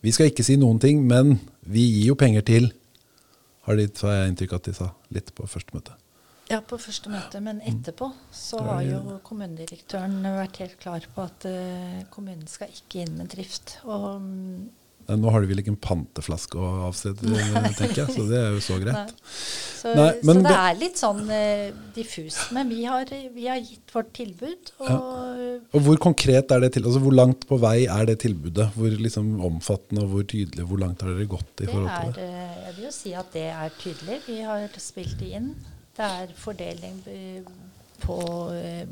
Vi 0.05 0.12
skal 0.12 0.29
ikke 0.29 0.45
si 0.45 0.59
noen 0.61 0.77
ting, 0.77 0.99
men 1.09 1.38
vi 1.64 1.81
gir 1.81 2.11
jo 2.11 2.14
penger 2.21 2.43
til 2.45 2.67
Har 3.64 3.79
de, 3.81 3.87
så 3.88 4.11
har 4.11 4.19
jeg 4.19 4.35
inntrykk 4.35 4.53
av 4.53 4.59
at 4.61 4.67
de 4.69 4.75
sa 4.77 4.88
litt 5.17 5.31
på 5.33 5.47
første 5.49 5.73
møte. 5.73 5.95
Ja, 6.51 6.61
på 6.61 6.77
første 6.77 7.09
møte, 7.09 7.41
men 7.41 7.63
etterpå 7.65 8.11
så 8.35 8.61
har 8.67 8.83
jo 8.85 9.19
kommunedirektøren 9.25 10.19
vært 10.37 10.61
helt 10.61 10.79
klar 10.83 11.07
på 11.15 11.25
at 11.25 11.47
eh, 11.49 12.03
kommunen 12.13 12.45
skal 12.51 12.73
ikke 12.73 13.05
inn 13.07 13.15
med 13.17 13.31
drift. 13.33 13.79
Og 13.89 14.09
mm, 14.21 14.65
Nei, 15.05 15.19
Nå 15.21 15.33
har 15.33 15.43
de 15.43 15.49
vel 15.51 15.61
ikke 15.61 15.73
en 15.75 15.81
panteflaske 15.85 16.57
å 16.57 16.69
avsette, 16.87 17.29
tenker 17.79 18.05
jeg, 18.05 18.15
så 18.15 18.25
det 18.29 18.39
er 18.41 18.55
jo 18.55 18.63
så 18.65 18.79
Nei. 18.79 18.85
greit. 18.87 19.19
Så, 19.29 19.93
Nei, 19.99 20.07
men 20.25 20.39
så 20.39 20.45
det 20.47 20.55
er 20.57 20.79
litt 20.81 21.01
sånn 21.01 21.21
diffus, 21.27 21.93
diffust. 21.99 22.45
Men 22.57 22.71
vi 22.73 22.87
har, 22.89 23.13
vi 23.35 23.49
har 23.51 23.61
gitt 23.61 23.93
vårt 23.93 24.15
tilbud, 24.17 24.73
og 24.81 25.77
Og 25.77 25.85
hvor 25.85 26.01
konkret 26.09 26.55
er 26.55 26.65
det 26.65 26.73
til? 26.77 26.87
Altså 26.89 27.03
Hvor 27.05 27.17
langt 27.17 27.45
på 27.51 27.59
vei 27.61 27.85
er 27.85 28.09
det 28.09 28.17
tilbudet? 28.25 28.71
Hvor 28.79 28.97
liksom 29.07 29.35
omfattende 29.45 30.07
og 30.07 30.15
hvor 30.15 30.27
tydelig? 30.33 30.65
Hvor 30.71 30.81
langt 30.81 31.05
har 31.05 31.13
dere 31.13 31.29
gått 31.29 31.65
i 31.65 31.69
forhold 31.69 31.93
til 31.93 32.17
det? 32.17 32.29
Er, 32.41 32.59
jeg 32.65 32.77
vil 32.79 32.89
jo 32.89 32.97
si 32.97 33.15
at 33.21 33.33
det 33.37 33.47
er 33.53 33.79
tydelig. 33.81 34.21
Vi 34.29 34.41
har 34.47 34.81
spilt 34.81 35.19
det 35.21 35.33
inn. 35.37 35.53
Det 35.95 36.05
er 36.05 36.33
fordeling 36.37 37.03
eh, 37.07 37.43
på 38.03 38.19
eh, 38.55 38.87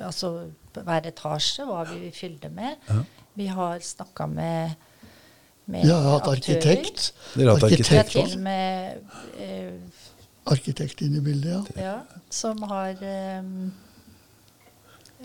altså 0.00 0.32
hver 0.76 1.08
etasje, 1.10 1.64
hva 1.66 1.84
vi 1.90 2.00
vil 2.04 2.12
fylle 2.14 2.38
det 2.42 2.52
med. 2.54 2.76
Ja. 2.88 3.00
Vi 3.36 3.46
har 3.52 3.80
snakka 3.84 4.26
med, 4.26 4.76
med 5.66 5.84
Vi 5.84 5.92
har 5.92 6.06
hatt 6.14 6.28
arkitekt. 6.30 7.10
Dere 7.34 7.50
har 7.50 7.58
hatt 7.58 7.72
arkitekt 7.72 8.36
med 8.40 9.00
eh, 9.40 9.72
Arkitekt 10.46 11.00
inn 11.02 11.16
i 11.18 11.20
bildet, 11.26 11.72
ja. 11.74 11.82
ja, 11.82 12.20
som 12.30 12.60
har 12.70 13.00
eh, 13.02 13.42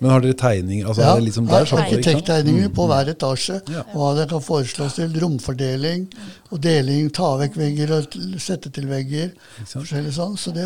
Men 0.02 0.10
har 0.10 0.24
dere 0.24 0.34
tegninger? 0.34 0.88
Altså, 0.90 1.04
ja. 1.06 1.14
det 1.16 1.26
liksom 1.28 1.46
der, 1.46 1.68
sånn? 1.70 1.84
Arkitekttegninger 1.84 2.72
på 2.74 2.88
hver 2.90 3.12
etasje. 3.14 3.60
Ja. 3.70 3.84
Hva 3.94 4.12
det 4.18 4.28
kan 4.32 4.42
foreslås 4.42 4.98
til 4.98 5.14
romfordeling 5.22 6.08
og 6.50 6.62
deling. 6.64 7.12
Ta 7.14 7.36
vekk 7.44 7.60
vegger 7.62 7.94
og 8.00 8.18
sette 8.42 8.74
til 8.74 8.90
vegger. 8.90 9.30
Forskjellig 9.70 10.16
sånn. 10.18 10.34
Så 10.42 10.56
det 10.58 10.66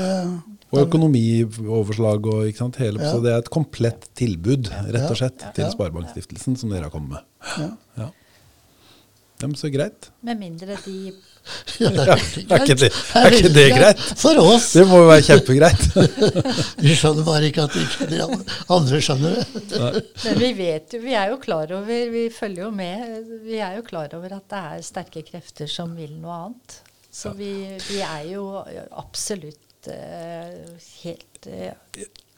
Og 0.72 0.82
økonomioverslag 0.82 2.26
og 2.32 2.48
ikke 2.50 2.64
sant, 2.64 2.80
hele, 2.82 3.04
Ja. 3.04 3.12
Så 3.12 3.22
det 3.24 3.32
er 3.34 3.44
et 3.44 3.52
komplett 3.54 4.08
tilbud, 4.16 4.72
rett 4.92 5.10
og 5.12 5.18
slett, 5.20 5.44
til 5.54 5.66
Ja. 5.66 5.72
Sparebankstiftelsen 5.72 6.58
som 6.58 6.70
dere 6.72 6.88
har 6.88 6.96
kommet 6.96 7.20
med. 7.20 7.76
ja. 7.98 8.10
Ja. 9.42 9.48
men 9.48 9.56
så 9.60 9.70
greit. 9.70 10.12
Med 10.26 10.40
mindre 10.40 10.78
de 10.86 11.14
ja, 11.80 11.90
det 11.94 12.06
Er 12.50 12.64
ikke 12.64 12.76
det, 12.80 12.90
er 13.20 13.36
ikke 13.38 13.52
det 13.54 13.66
greit? 13.76 14.00
For 14.18 14.40
oss. 14.42 14.72
Det 14.74 14.86
må 14.90 15.04
jo 15.04 15.10
være 15.12 15.26
kjempegreit. 15.28 15.84
Vi 16.86 16.96
skjønner 16.98 17.28
bare 17.28 17.52
ikke 17.52 17.68
at 17.68 17.76
ikke 17.78 18.08
de 18.10 18.22
andre 18.24 19.02
skjønner 19.06 19.38
det. 19.38 20.02
Men 20.24 20.40
vi 20.42 20.50
vet 20.58 20.96
jo, 20.96 21.04
vi 21.04 21.14
er 21.14 21.30
jo 21.34 21.38
klar 21.44 21.70
over, 21.78 22.10
vi 22.16 22.26
følger 22.34 22.66
jo 22.66 22.72
med, 22.74 23.30
vi 23.46 23.60
er 23.62 23.78
jo 23.78 23.86
klar 23.86 24.16
over 24.18 24.40
at 24.40 24.50
det 24.52 24.64
er 24.72 24.84
sterke 24.88 25.22
krefter 25.28 25.70
som 25.70 25.94
vil 25.98 26.18
noe 26.18 26.40
annet. 26.48 26.80
Så 27.16 27.32
vi, 27.38 27.52
vi 27.92 28.02
er 28.04 28.26
jo 28.34 28.48
absolutt 28.98 29.88
uh, 29.88 30.74
helt 31.04 31.48
eh, 31.48 31.72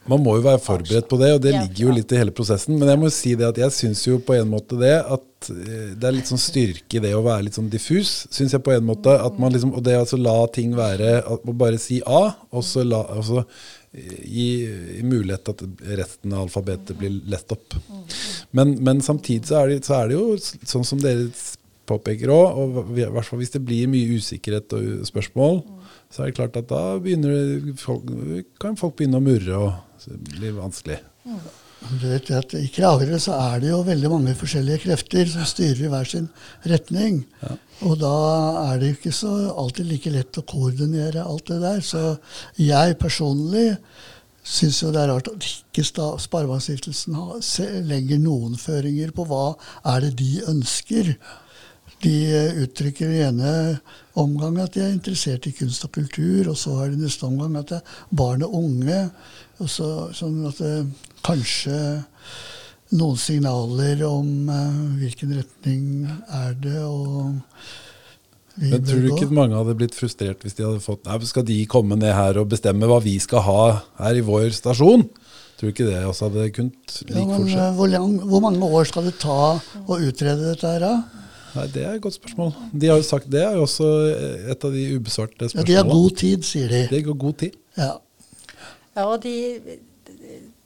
Man 0.07 0.23
må 0.23 0.37
jo 0.37 0.45
være 0.45 0.61
forberedt 0.63 1.09
på 1.11 1.19
det, 1.19 1.31
og 1.35 1.41
det 1.43 1.53
ligger 1.55 1.81
jo 1.83 1.95
litt 1.97 2.13
i 2.13 2.19
hele 2.21 2.33
prosessen. 2.35 2.77
Men 2.79 2.91
jeg 2.93 3.01
må 3.01 3.09
si 3.13 3.33
det 3.39 3.47
at 3.49 3.59
jeg 3.59 3.75
syns 3.75 4.05
jo 4.07 4.19
på 4.23 4.37
en 4.37 4.51
måte 4.51 4.79
det 4.79 4.93
at 5.01 5.49
eh, 5.51 5.89
det 5.99 6.07
er 6.07 6.15
litt 6.15 6.31
sånn 6.31 6.41
styrke 6.41 6.99
i 6.99 7.03
det 7.03 7.11
å 7.17 7.25
være 7.25 7.47
litt 7.47 7.57
sånn 7.59 7.71
diffus, 7.73 8.13
syns 8.33 8.55
jeg 8.55 8.63
på 8.63 8.75
en 8.75 8.87
måte. 8.87 9.13
At 9.13 9.39
man 9.41 9.55
liksom, 9.55 9.75
og 9.75 9.83
det 9.85 9.97
altså 9.99 10.19
la 10.21 10.39
ting 10.53 10.77
være 10.77 11.19
å 11.27 11.39
Bare 11.57 11.79
si 11.81 11.99
A, 12.05 12.23
og 12.53 12.63
så 12.65 12.83
la 12.85 13.01
altså, 13.17 13.43
gi, 13.91 14.49
gi 14.67 15.03
mulighet 15.05 15.53
at 15.53 15.63
resten 15.99 16.35
av 16.35 16.45
alfabetet 16.45 16.97
blir 16.99 17.21
lett 17.27 17.51
opp. 17.55 17.77
Men, 18.55 18.77
men 18.83 19.01
samtidig 19.03 19.49
så 19.49 19.61
er, 19.61 19.73
det, 19.73 19.85
så 19.87 19.99
er 20.01 20.11
det 20.11 20.19
jo 20.19 20.37
sånn 20.39 20.85
som 20.87 21.01
dere 21.01 21.27
påpeker 21.87 22.31
òg, 22.33 22.59
og 22.59 22.97
i 22.97 23.05
hvert 23.05 23.27
fall 23.27 23.41
hvis 23.41 23.53
det 23.55 23.63
blir 23.65 23.89
mye 23.91 24.19
usikkerhet 24.19 24.75
og 24.75 25.07
spørsmål, 25.07 25.61
så 26.13 26.23
er 26.23 26.31
det 26.31 26.37
klart 26.39 26.57
at 26.59 26.69
da 26.71 26.97
begynner 27.03 27.71
folk, 27.79 28.09
kan 28.61 28.79
folk 28.79 28.97
begynne 28.99 29.19
å 29.19 29.23
murre, 29.23 29.61
og 29.61 30.03
det 30.05 30.37
blir 30.37 30.55
vanskelig. 30.57 31.01
Du 31.87 32.07
vet 32.09 32.29
at 32.33 32.55
I 32.57 32.67
Kragerø 32.73 33.19
så 33.21 33.35
er 33.37 33.61
det 33.61 33.69
jo 33.69 33.83
veldig 33.85 34.09
mange 34.11 34.35
forskjellige 34.39 34.87
krefter 34.87 35.29
som 35.29 35.45
styrer 35.47 35.83
i 35.85 35.91
hver 35.91 36.09
sin 36.09 36.29
retning. 36.67 37.21
Og 37.85 37.99
da 38.01 38.13
er 38.63 38.79
det 38.79 38.89
jo 38.89 38.97
ikke 38.97 39.15
så 39.15 39.33
alltid 39.53 39.91
like 39.91 40.13
lett 40.13 40.39
å 40.41 40.45
koordinere 40.47 41.25
alt 41.27 41.51
det 41.51 41.59
der. 41.61 41.83
Så 41.85 42.17
jeg 42.57 42.97
personlig 43.01 43.67
syns 44.47 44.79
jo 44.81 44.93
det 44.95 45.03
er 45.03 45.11
rart 45.11 45.29
at 45.29 45.47
ikke 45.47 45.85
Sparebankstiftelsen 46.23 47.17
legger 47.87 48.21
noen 48.23 48.57
føringer 48.59 49.13
på 49.15 49.27
hva 49.29 49.51
er 49.93 50.07
det 50.07 50.15
de 50.23 50.31
ønsker. 50.49 51.13
De 52.03 52.13
eh, 52.29 52.59
uttrykker 52.63 53.09
i 53.09 53.23
ene 53.25 53.53
omgang 54.17 54.59
at 54.61 54.75
de 54.75 54.83
er 54.85 54.93
interessert 54.93 55.47
i 55.49 55.55
kunst 55.57 55.85
og 55.87 55.95
kultur, 55.97 56.51
og 56.51 56.57
så 56.59 56.75
er 56.83 56.93
det 56.93 57.01
neste 57.01 57.25
omgang 57.25 57.57
at 57.57 57.73
det 57.73 57.79
er 57.81 57.97
barn 58.21 58.45
og 58.45 58.59
unge. 58.61 59.01
Og 59.57 59.71
så, 59.71 59.89
sånn 60.13 60.43
at 60.49 60.61
det 60.61 60.75
kanskje 61.25 61.79
noen 62.97 63.19
signaler 63.19 64.05
om 64.07 64.47
uh, 64.47 64.77
hvilken 65.01 65.33
retning 65.35 66.07
er 66.31 66.53
det, 66.61 66.79
og 66.85 67.35
vi 68.57 68.71
Men 68.71 68.85
tror 68.87 69.03
du 69.03 69.11
ikke 69.11 69.35
mange 69.37 69.53
hadde 69.53 69.75
blitt 69.77 69.93
frustrert 69.93 70.41
hvis 70.41 70.55
de 70.57 70.63
hadde 70.65 70.81
fått 70.81 71.03
Nei, 71.05 71.17
skal 71.29 71.45
de 71.45 71.57
komme 71.69 71.93
ned 71.99 72.09
her 72.17 72.39
og 72.41 72.47
bestemme 72.49 72.87
hva 72.89 72.97
vi 73.03 73.13
skal 73.21 73.43
ha 73.45 73.65
her 73.99 74.17
i 74.17 74.23
vår 74.25 74.49
stasjon? 74.55 75.03
Tror 75.59 75.69
du 75.69 75.73
ikke 75.75 75.85
det 75.85 75.99
også 76.05 76.31
hadde 76.31 76.47
kunnet 76.55 76.95
Ja, 77.03 77.19
like 77.19 77.27
men, 77.27 77.35
fort 77.35 77.53
eh, 77.53 77.75
hvor, 77.77 77.91
lang, 77.91 78.15
hvor 78.31 78.41
mange 78.41 78.71
år 78.79 78.89
skal 78.89 79.05
det 79.09 79.13
ta 79.21 79.59
å 79.61 79.99
utrede 79.99 80.49
dette 80.49 80.73
her, 80.73 80.87
da? 80.87 81.26
Nei, 81.57 81.67
Det 81.73 81.83
er 81.83 81.97
et 81.97 82.03
godt 82.03 82.17
spørsmål. 82.19 82.53
De 82.71 82.91
har 82.91 82.99
jo 83.01 83.05
sagt 83.07 83.29
Det 83.33 83.41
er 83.43 83.57
jo 83.57 83.65
også 83.65 83.89
et 84.53 84.65
av 84.69 84.77
de 84.77 84.85
ubesvarte 84.95 85.49
spørsmålene. 85.49 85.65
Ja, 85.65 85.69
de 85.71 85.77
har 85.81 85.91
god 85.91 86.17
tid, 86.23 86.47
sier 86.47 86.71
de. 86.73 86.83
Det 86.91 87.03
går 87.07 87.19
god 87.25 87.37
tid. 87.43 87.59
Ja. 87.77 87.93
Ja, 88.97 89.05
og 89.05 89.21
de 89.23 89.35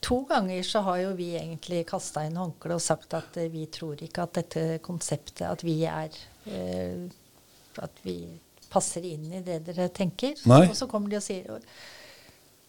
To 0.01 0.23
ganger 0.25 0.63
så 0.65 0.81
har 0.81 0.97
jo 1.03 1.09
vi 1.17 1.27
egentlig 1.37 1.83
kasta 1.89 2.23
inn 2.25 2.37
håndkleet 2.39 2.77
og 2.77 2.81
sagt 2.81 3.13
at 3.13 3.35
eh, 3.37 3.51
vi 3.53 3.67
tror 3.69 3.99
ikke 4.01 4.25
at 4.25 4.39
dette 4.39 4.63
konseptet 4.81 5.45
At 5.45 5.61
vi 5.65 5.75
er 5.85 6.15
eh, 6.49 7.03
At 7.77 8.01
vi 8.05 8.15
passer 8.71 9.05
inn 9.05 9.27
i 9.35 9.43
det 9.45 9.59
dere 9.67 9.89
tenker. 9.93 10.33
Nei. 10.47 10.63
Og 10.69 10.77
så 10.79 10.87
kommer 10.89 11.11
de 11.11 11.19
og 11.19 11.25
sier 11.25 11.49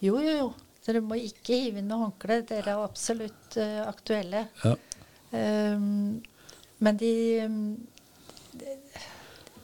jo, 0.02 0.18
jo, 0.18 0.32
jo. 0.34 0.48
Dere 0.82 0.98
må 1.04 1.14
ikke 1.14 1.54
hive 1.54 1.78
inn 1.78 1.86
noe 1.86 2.08
håndkle. 2.08 2.40
Dere 2.48 2.72
er 2.72 2.80
absolutt 2.82 3.54
uh, 3.54 3.84
aktuelle. 3.86 4.40
Ja. 4.64 4.72
Um, 5.30 6.16
men 6.82 6.98
de, 6.98 7.12
um, 7.46 7.60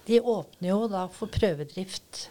de 0.09 0.21
åpner 0.21 0.71
jo 0.71 0.87
da 0.91 1.05
for 1.13 1.31
prøvedrift 1.33 2.29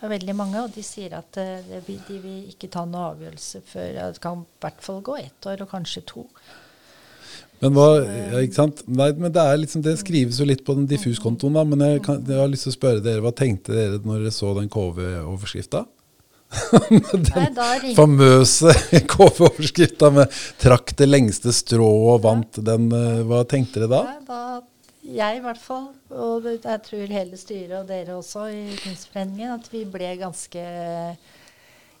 av 0.00 0.12
veldig 0.14 0.34
mange, 0.38 0.62
og 0.62 0.72
de 0.74 0.84
sier 0.86 1.16
at 1.18 1.36
eh, 1.40 1.58
det, 1.66 1.82
de 2.06 2.20
vil 2.22 2.46
ikke 2.52 2.70
ta 2.72 2.84
noen 2.86 3.10
avgjørelse 3.16 3.60
før 3.66 3.98
Det 3.98 4.22
kan 4.22 4.44
i 4.44 4.62
hvert 4.62 4.82
fall 4.84 5.02
gå 5.04 5.18
ett 5.20 5.50
år, 5.50 5.64
og 5.64 5.72
kanskje 5.72 6.04
to. 6.06 6.24
Men 7.58 7.74
hva, 7.74 7.88
ja, 8.06 8.40
ikke 8.46 8.60
sant? 8.60 8.84
Nei, 8.86 9.10
men 9.18 9.32
det, 9.34 9.42
er 9.42 9.58
liksom, 9.58 9.82
det 9.82 9.96
skrives 9.98 10.38
jo 10.38 10.46
litt 10.46 10.62
på 10.66 10.76
den 10.78 10.86
diffuskontoen, 10.90 11.58
da. 11.58 11.64
Men 11.66 11.82
jeg, 11.82 12.02
kan, 12.06 12.20
jeg 12.22 12.38
har 12.38 12.50
lyst 12.50 12.68
til 12.68 12.74
å 12.74 12.78
spørre 12.78 13.02
dere, 13.02 13.24
hva 13.24 13.34
tenkte 13.34 13.74
dere 13.74 13.98
når 14.04 14.28
dere 14.28 14.34
så 14.36 14.52
den 14.60 14.70
KV-overskrifta? 14.70 15.82
Nei, 16.88 17.48
ringte 17.82 17.96
Famøse 17.98 18.72
KV-overskrifta 19.12 20.08
med 20.14 20.38
'trakk 20.62 20.94
det 20.96 21.10
lengste 21.10 21.52
strået 21.52 22.14
og 22.14 22.22
vant'. 22.24 22.62
Den, 22.64 22.86
eh, 22.94 23.24
hva 23.26 23.42
tenkte 23.50 23.82
dere 23.82 23.90
da? 23.90 24.04
Nei, 24.06 24.22
da 24.30 24.47
jeg 25.08 25.38
i 25.38 25.42
hvert 25.44 25.60
fall, 25.60 25.88
og 26.12 26.46
jeg 26.52 26.80
tror 26.84 27.12
hele 27.16 27.38
styret 27.40 27.74
og 27.80 27.88
dere 27.88 28.16
også 28.18 28.46
i 28.52 28.64
Kunstforeningen, 28.82 29.54
at 29.56 29.68
vi 29.72 29.84
ble 29.88 30.10
ganske 30.20 30.64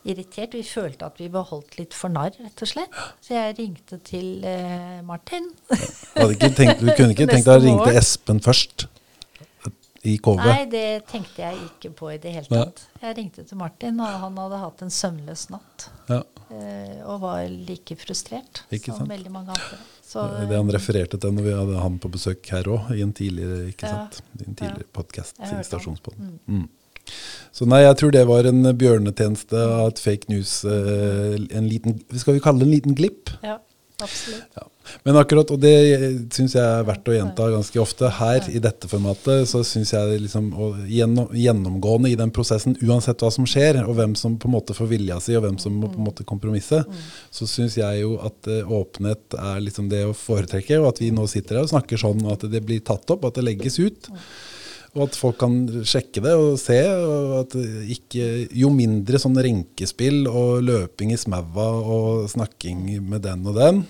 irritert. 0.08 0.54
Vi 0.54 0.62
følte 0.66 1.08
at 1.08 1.18
vi 1.20 1.28
ble 1.32 1.42
holdt 1.48 1.78
litt 1.80 1.96
for 1.96 2.12
narr, 2.12 2.36
rett 2.38 2.62
og 2.64 2.70
slett. 2.70 2.94
Så 3.24 3.34
jeg 3.36 3.56
ringte 3.58 3.98
til 4.06 4.44
eh, 4.46 5.00
Martin. 5.06 5.50
Tenkt, 5.74 6.80
du 6.80 6.92
kunne 6.94 7.12
ikke 7.14 7.28
tenkt 7.28 7.48
deg 7.48 7.54
å 7.56 7.64
ringe 7.64 7.88
til. 7.88 7.98
Espen 8.00 8.42
først? 8.44 8.88
I 10.06 10.14
KV? 10.22 10.38
Nei, 10.38 10.62
det 10.70 10.86
tenkte 11.10 11.42
jeg 11.42 11.58
ikke 11.64 11.90
på 11.98 12.12
i 12.14 12.18
det 12.22 12.30
hele 12.36 12.46
tatt. 12.48 12.84
Jeg 13.02 13.16
ringte 13.18 13.42
til 13.44 13.58
Martin, 13.60 13.98
og 14.00 14.20
han 14.22 14.38
hadde 14.38 14.60
hatt 14.62 14.84
en 14.86 14.92
søvnløs 14.94 15.48
natt. 15.50 15.88
Ja. 16.08 16.22
eh, 16.54 17.00
og 17.02 17.18
var 17.26 17.42
like 17.50 17.98
frustrert 17.98 18.62
som 18.86 19.10
veldig 19.10 19.32
mange 19.34 19.56
andre. 19.56 19.80
Så, 20.08 20.22
Det 20.48 20.56
han 20.56 20.70
refererte 20.72 21.18
til 21.20 21.32
når 21.36 21.44
vi 21.44 21.52
hadde 21.52 21.80
han 21.82 21.98
på 22.00 22.08
besøk 22.14 22.46
her 22.54 22.64
òg, 22.72 22.90
i 22.96 23.02
en 23.04 23.12
tidligere, 23.12 23.66
ikke 23.74 23.84
Ja. 23.86 24.08
sant? 24.08 24.22
I 24.40 24.44
en 24.48 24.54
tidligere 24.54 24.86
Ja. 24.86 24.92
podcast, 24.96 25.36
sin 25.36 25.62
Stasjonspodden. 25.66 26.38
Mm. 26.48 26.54
Mm. 26.62 26.68
Så 27.52 27.66
nei, 27.68 27.80
jeg 27.82 27.96
tror 27.96 28.10
det 28.12 28.26
var 28.28 28.44
en 28.48 28.62
bjørnetjeneste 28.76 29.56
av 29.56 29.88
et 29.88 29.98
fake 29.98 30.28
news. 30.28 30.64
eh, 30.64 31.36
En 31.56 31.68
liten, 31.68 32.00
skal 32.18 32.34
vi 32.34 32.40
kalle 32.40 32.58
det 32.60 32.68
en 32.68 32.74
liten 32.74 32.94
glipp? 32.96 33.30
ja, 33.42 33.58
absolutt. 34.00 34.44
Ja. 34.56 34.62
Men 35.06 35.18
akkurat, 35.20 35.50
og 35.54 35.60
det 35.62 35.74
syns 36.34 36.56
jeg 36.56 36.64
er 36.64 36.86
verdt 36.88 37.08
å 37.10 37.14
gjenta 37.16 37.48
ganske 37.52 37.80
ofte, 37.82 38.10
her 38.18 38.48
i 38.52 38.60
dette 38.62 38.90
formatet, 38.90 39.48
så 39.50 39.62
syns 39.66 39.92
jeg 39.94 40.20
liksom, 40.24 40.50
og 40.56 40.82
gjennom, 40.90 41.30
gjennomgående 41.36 42.12
i 42.12 42.18
den 42.18 42.32
prosessen, 42.34 42.76
uansett 42.84 43.22
hva 43.24 43.30
som 43.34 43.46
skjer, 43.48 43.80
og 43.84 43.96
hvem 43.98 44.16
som 44.18 44.36
på 44.40 44.50
en 44.50 44.56
måte 44.56 44.76
får 44.76 44.90
vilja 44.92 45.20
si, 45.24 45.36
og 45.38 45.46
hvem 45.46 45.58
som 45.62 45.76
må 45.78 45.90
på 45.92 46.00
en 46.00 46.08
måte 46.08 46.26
kompromisse, 46.28 46.82
så 47.34 47.48
syns 47.50 47.78
jeg 47.80 48.02
jo 48.02 48.16
at 48.24 48.50
eh, 48.50 48.76
åpenhet 48.78 49.38
er 49.38 49.64
liksom 49.64 49.90
det 49.92 50.04
å 50.08 50.16
foretrekke, 50.16 50.80
og 50.82 50.92
at 50.92 51.02
vi 51.04 51.12
nå 51.14 51.26
sitter 51.30 51.60
her 51.60 51.68
og 51.68 51.74
snakker 51.74 52.00
sånn 52.00 52.24
at 52.32 52.46
det 52.50 52.64
blir 52.64 52.84
tatt 52.84 53.08
opp, 53.14 53.28
at 53.28 53.38
det 53.38 53.46
legges 53.48 53.80
ut. 53.80 54.10
Og 54.96 55.02
at 55.04 55.16
folk 55.20 55.36
kan 55.38 55.56
sjekke 55.86 56.22
det 56.24 56.32
og 56.34 56.56
se. 56.58 56.78
og 56.88 57.34
at 57.42 57.56
ikke, 57.92 58.48
Jo 58.56 58.70
mindre 58.72 59.18
sånn 59.20 59.36
renkespill 59.36 60.26
og 60.26 60.62
løping 60.64 61.12
i 61.12 61.18
smaua 61.20 61.66
og 61.82 62.28
snakking 62.32 62.86
med 63.04 63.22
den 63.22 63.44
og 63.46 63.54
den, 63.58 63.82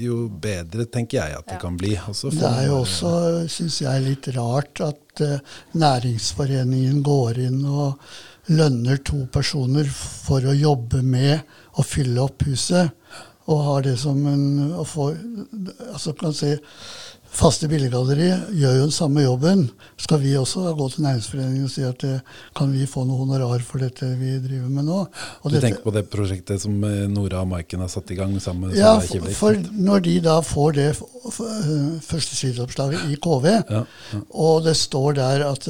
jo 0.00 0.28
bedre 0.28 0.84
tenker 0.90 1.20
jeg 1.20 1.38
at 1.38 1.46
det 1.46 1.54
Ja. 1.54 1.60
kan 1.60 1.76
bli. 1.76 1.94
Også 1.96 2.30
Det 2.30 2.42
er 2.42 2.66
jo 2.66 2.80
også, 2.82 3.48
syns 3.48 3.80
jeg, 3.80 4.02
litt 4.02 4.28
rart 4.36 4.80
at 4.80 5.20
uh, 5.22 5.38
næringsforeningen 5.74 7.02
går 7.06 7.38
inn 7.46 7.64
og 7.64 7.98
lønner 8.50 8.98
to 9.04 9.26
personer 9.32 9.84
for 9.86 10.40
å 10.40 10.54
jobbe 10.56 11.02
med 11.06 11.42
å 11.78 11.84
fylle 11.86 12.20
opp 12.24 12.42
huset. 12.48 12.90
Og 13.50 13.62
har 13.64 13.82
det 13.82 13.96
som 13.98 14.18
en 14.30 14.72
å 14.78 14.84
få, 14.86 15.08
altså 15.92 16.12
kan 16.18 16.34
si, 16.36 16.52
faste 17.30 17.68
billedgalleri 17.70 18.28
gjør 18.58 18.74
jo 18.76 18.86
den 18.88 18.92
samme 18.94 19.22
jobben. 19.22 19.60
Skal 20.00 20.18
vi 20.22 20.32
også 20.36 20.64
da 20.66 20.72
gå 20.76 20.88
til 20.92 21.04
Næringsforeningen 21.06 21.64
og 21.68 21.70
si 21.72 21.84
at 21.86 22.02
eh, 22.08 22.18
kan 22.58 22.72
vi 22.74 22.86
få 22.90 23.04
noe 23.08 23.20
honorar 23.22 23.62
for 23.64 23.78
dette 23.84 24.08
vi 24.18 24.32
driver 24.44 24.68
med 24.72 24.88
nå? 24.88 24.98
Og 25.06 25.44
Du 25.46 25.54
dette- 25.54 25.68
tenker 25.68 25.84
på 25.86 25.94
det 25.94 26.02
prosjektet 26.10 26.60
som 26.64 26.74
eh, 26.84 27.06
Nora 27.08 27.40
og 27.44 27.48
Maiken 27.52 27.80
har 27.84 27.88
satt 27.92 28.10
i 28.10 28.18
gang 28.18 28.34
sammen 28.42 28.68
med 28.70 28.76
Ja, 28.80 28.96
for, 29.00 29.30
for 29.38 29.60
når 29.72 30.02
de 30.08 30.16
da 30.26 30.40
får 30.42 30.74
det 30.80 30.88
f- 30.96 31.06
f- 31.30 31.40
øh, 31.46 32.00
første 32.04 32.36
sideoppslaget 32.42 33.06
i 33.14 33.16
KV, 33.22 33.46
Ja, 33.70 33.84
ja. 34.12 34.20
og 34.34 34.64
det 34.66 34.76
står 34.76 35.14
der 35.22 35.46
at 35.52 35.68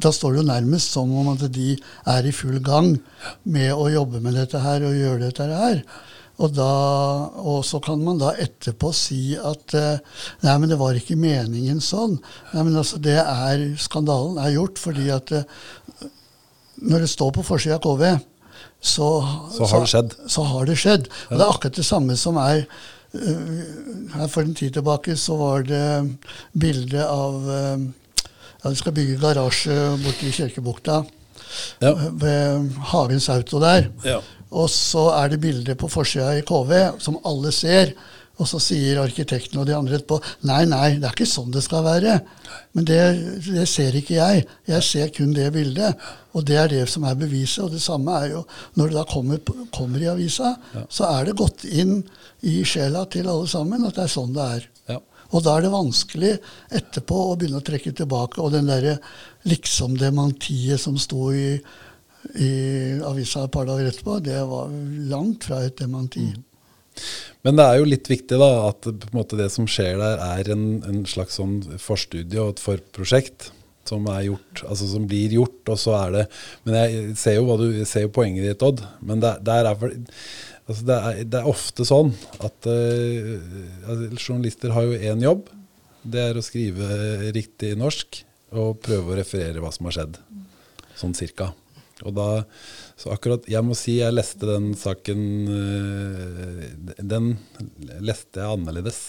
Da 0.00 0.08
står 0.08 0.32
det 0.32 0.40
jo 0.40 0.46
nærmest 0.48 0.92
som 0.96 1.10
om 1.20 1.28
at 1.34 1.42
de 1.52 1.74
er 2.08 2.24
i 2.24 2.32
full 2.32 2.58
gang 2.64 2.94
med 3.44 3.74
å 3.76 3.90
jobbe 3.92 4.22
med 4.24 4.32
dette 4.38 4.56
her 4.64 4.80
og 4.88 4.94
gjøre 4.96 5.18
dette 5.26 5.44
her. 5.50 5.82
Og, 6.36 6.52
da, 6.52 6.68
og 7.40 7.62
så 7.64 7.78
kan 7.80 8.02
man 8.04 8.18
da 8.20 8.34
etterpå 8.36 8.90
si 8.92 9.36
at 9.40 9.72
øh, 9.76 10.00
nei, 10.44 10.56
men 10.60 10.68
det 10.68 10.76
var 10.80 10.98
ikke 10.98 11.16
meningen 11.16 11.80
sånn. 11.80 12.18
Nei, 12.52 12.64
men 12.66 12.76
altså 12.76 13.00
det 13.00 13.16
er, 13.22 13.62
Skandalen 13.80 14.36
er 14.42 14.52
gjort 14.58 14.80
fordi 14.82 15.08
at 15.14 15.32
øh, 15.32 15.46
når 16.84 17.06
det 17.06 17.12
står 17.14 17.32
på 17.38 17.46
forsida 17.46 17.78
av 17.78 17.86
KV, 17.86 18.04
så, 18.86 19.08
Så 19.56 19.64
har 19.70 19.80
det 19.80 19.88
skjedd. 19.88 20.12
Så 20.28 20.42
har 20.44 20.68
det 20.68 20.76
skjedd. 20.78 21.08
Og 21.30 21.32
det 21.32 21.40
er 21.40 21.48
akkurat 21.54 21.78
det 21.80 21.86
samme 21.88 22.16
som 22.20 22.36
er 22.38 22.66
øh, 23.16 23.62
her 24.12 24.28
For 24.28 24.44
en 24.44 24.54
tid 24.54 24.76
tilbake 24.76 25.16
så 25.16 25.38
var 25.40 25.64
det 25.66 25.88
bilde 26.52 27.00
av 27.00 27.48
ja, 27.48 28.68
De 28.68 28.76
skal 28.76 28.94
bygge 28.94 29.16
garasje 29.22 29.78
borte 30.04 30.28
i 30.28 30.34
Kirkebukta. 30.36 31.00
Ja. 31.80 31.94
Ved 32.20 32.76
Hagens 32.92 33.30
Auto 33.32 33.60
der. 33.64 33.88
Ja. 34.04 34.20
Og 34.54 34.68
så 34.70 35.08
er 35.16 35.32
det 35.32 35.42
bilde 35.42 35.74
på 35.78 35.90
forsida 35.90 36.36
i 36.36 36.44
KV 36.46 37.00
som 37.02 37.18
alle 37.26 37.52
ser. 37.54 37.94
Og 38.36 38.44
så 38.50 38.60
sier 38.60 38.98
arkitekten 39.00 39.62
og 39.62 39.64
de 39.68 39.72
andre 39.72 39.96
etterpå 39.96 40.18
nei, 40.48 40.66
nei, 40.68 40.98
det 41.00 41.08
er 41.08 41.14
ikke 41.14 41.28
sånn 41.28 41.54
det 41.54 41.62
skal 41.64 41.86
være. 41.86 42.18
Men 42.76 42.88
det, 42.88 43.00
det 43.46 43.64
ser 43.70 43.96
ikke 43.96 44.18
jeg. 44.18 44.44
Jeg 44.68 44.84
ser 44.84 45.12
kun 45.16 45.32
det 45.36 45.48
bildet. 45.54 45.96
Og 46.36 46.44
det 46.44 46.58
er 46.60 46.72
det 46.74 46.84
som 46.92 47.06
er 47.08 47.16
beviset. 47.16 47.64
Og 47.64 47.72
det 47.72 47.80
samme 47.80 48.18
er 48.20 48.34
jo 48.34 48.44
når 48.76 48.92
det 48.92 48.98
da 48.98 49.06
kommer, 49.08 49.40
kommer 49.72 50.04
i 50.04 50.10
avisa, 50.12 50.52
så 50.92 51.08
er 51.14 51.30
det 51.30 51.38
gått 51.40 51.64
inn 51.64 52.02
i 52.44 52.60
sjela 52.68 53.06
til 53.08 53.30
alle 53.32 53.48
sammen 53.48 53.88
at 53.88 53.96
det 53.96 54.04
er 54.04 54.14
sånn 54.18 54.36
det 54.36 54.50
er. 54.58 54.68
Ja. 54.92 55.00
Og 55.32 55.42
da 55.42 55.56
er 55.56 55.64
det 55.64 55.72
vanskelig 55.72 56.36
etterpå 56.76 57.22
å 57.30 57.34
begynne 57.40 57.62
å 57.62 57.66
trekke 57.66 57.94
tilbake. 57.96 58.42
Og 58.44 58.52
den 58.52 58.68
derre 58.68 58.98
liksom-dementiet 59.48 60.82
som 60.82 61.00
sto 61.00 61.32
i, 61.32 61.56
i 62.34 62.52
avisa 63.06 63.46
et 63.46 63.54
par 63.54 63.68
dager 63.68 63.90
etterpå, 63.90 64.18
det 64.24 64.38
var 64.48 64.72
langt 65.10 65.46
fra 65.48 65.62
et 65.66 65.76
dementi. 65.78 66.28
Men 67.46 67.58
det 67.58 67.66
er 67.66 67.78
jo 67.78 67.88
litt 67.88 68.08
viktig 68.10 68.38
da, 68.40 68.50
at 68.70 68.88
det 69.36 69.50
som 69.54 69.68
skjer 69.70 70.00
der, 70.00 70.22
er 70.38 70.50
en, 70.54 70.66
en 70.88 71.04
slags 71.08 71.36
sånn 71.38 71.60
forstudie 71.82 72.40
og 72.42 72.54
et 72.56 72.62
forprosjekt 72.62 73.50
som 73.86 74.06
gjort, 74.24 74.64
altså 74.66 74.88
som 74.90 75.04
blir 75.06 75.36
gjort, 75.36 75.60
og 75.70 75.78
så 75.78 75.92
er 76.00 76.14
det 76.14 76.22
Men 76.66 76.78
jeg 76.80 77.16
ser 77.20 77.36
jo, 77.38 77.56
du, 77.60 77.68
jeg 77.76 77.86
ser 77.86 78.06
jo 78.06 78.14
poenget 78.16 78.48
ditt, 78.48 78.64
Odd. 78.66 78.82
Men 78.98 79.22
det, 79.22 79.36
det, 79.46 79.58
er, 79.60 79.68
altså 80.66 80.88
det, 80.88 80.96
er, 80.96 81.20
det 81.22 81.40
er 81.40 81.50
ofte 81.52 81.86
sånn 81.86 82.10
at 82.40 82.66
altså, 82.66 84.08
journalister 84.16 84.74
har 84.74 84.88
jo 84.88 84.98
én 85.12 85.22
jobb. 85.22 85.52
Det 86.06 86.24
er 86.30 86.38
å 86.38 86.44
skrive 86.44 87.30
riktig 87.34 87.76
norsk 87.78 88.24
og 88.56 88.80
prøve 88.82 89.12
å 89.12 89.20
referere 89.20 89.62
hva 89.62 89.70
som 89.74 89.88
har 89.88 90.00
skjedd. 90.00 90.18
Sånn 90.98 91.14
cirka. 91.18 91.52
Og 92.04 92.12
da, 92.12 92.28
så 93.00 93.14
akkurat, 93.14 93.46
Jeg 93.48 93.64
må 93.64 93.76
si 93.78 93.96
jeg 94.00 94.12
leste 94.12 94.44
den 94.44 94.74
saken 94.76 95.22
øh, 95.48 96.66
Den 97.00 97.36
leste 98.04 98.42
jeg 98.42 98.58
annerledes. 98.58 99.00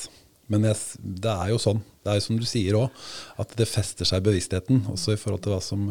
Men 0.47 0.63
jeg, 0.63 0.80
det 1.04 1.32
er 1.34 1.52
jo 1.52 1.60
sånn. 1.60 1.82
Det 2.04 2.12
er 2.12 2.19
jo 2.21 2.26
som 2.30 2.38
du 2.39 2.45
sier 2.47 2.78
òg, 2.80 3.08
at 3.41 3.52
det 3.60 3.67
fester 3.67 4.08
seg 4.08 4.21
i 4.21 4.28
bevisstheten. 4.30 4.86
Også 4.93 5.17
i 5.17 5.19
forhold 5.19 5.43
til 5.43 5.52
hva 5.52 5.60
som, 5.63 5.89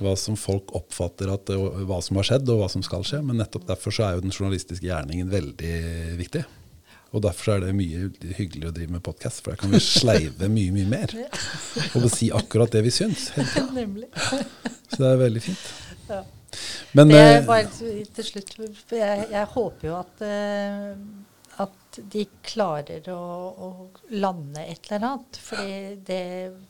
hva 0.00 0.14
som 0.16 0.38
folk 0.40 0.72
oppfatter 0.78 1.28
at, 1.34 1.52
hva 1.52 1.98
som 2.04 2.16
har 2.16 2.30
skjedd, 2.30 2.48
og 2.54 2.62
hva 2.62 2.70
som 2.72 2.84
skal 2.86 3.04
skje. 3.04 3.20
Men 3.26 3.42
nettopp 3.42 3.68
derfor 3.68 3.92
så 3.92 4.06
er 4.06 4.16
jo 4.16 4.24
den 4.24 4.32
journalistiske 4.32 4.88
gjerningen 4.88 5.28
veldig 5.28 5.74
viktig. 6.22 6.46
Og 7.14 7.22
derfor 7.24 7.54
er 7.54 7.66
det 7.66 7.76
mye 7.76 8.08
hyggelig 8.36 8.70
å 8.70 8.74
drive 8.76 8.96
med 8.96 9.04
podkast, 9.04 9.44
for 9.44 9.54
da 9.54 9.60
kan 9.60 9.72
vi 9.72 9.80
sleive 9.84 10.48
mye, 10.52 10.72
mye 10.74 10.88
mer. 10.90 11.12
Og 12.00 12.08
si 12.12 12.32
akkurat 12.34 12.72
det 12.72 12.82
vi 12.88 12.92
syns. 12.92 13.28
Nemlig. 13.76 14.08
Så 14.16 14.98
det 15.02 15.12
er 15.12 15.20
veldig 15.20 15.44
fint. 15.44 15.68
Ja. 16.08 16.22
Men 16.96 17.08
Det 17.10 17.18
er 17.20 17.38
eh, 17.40 17.46
bare 17.46 17.66
til- 17.74 18.24
slutt 18.24 18.92
jeg, 18.94 19.26
jeg 19.32 19.46
håper 19.52 19.88
jo 19.88 19.94
at, 19.98 20.22
eh, 20.24 20.92
at 21.64 21.98
de 22.12 22.24
klarer 22.46 23.08
å, 23.12 23.18
å 23.66 23.70
lande 24.14 24.62
et 24.64 24.86
eller 24.90 25.06
annet. 25.10 25.40
Fordi 25.42 25.78
det 26.06 26.22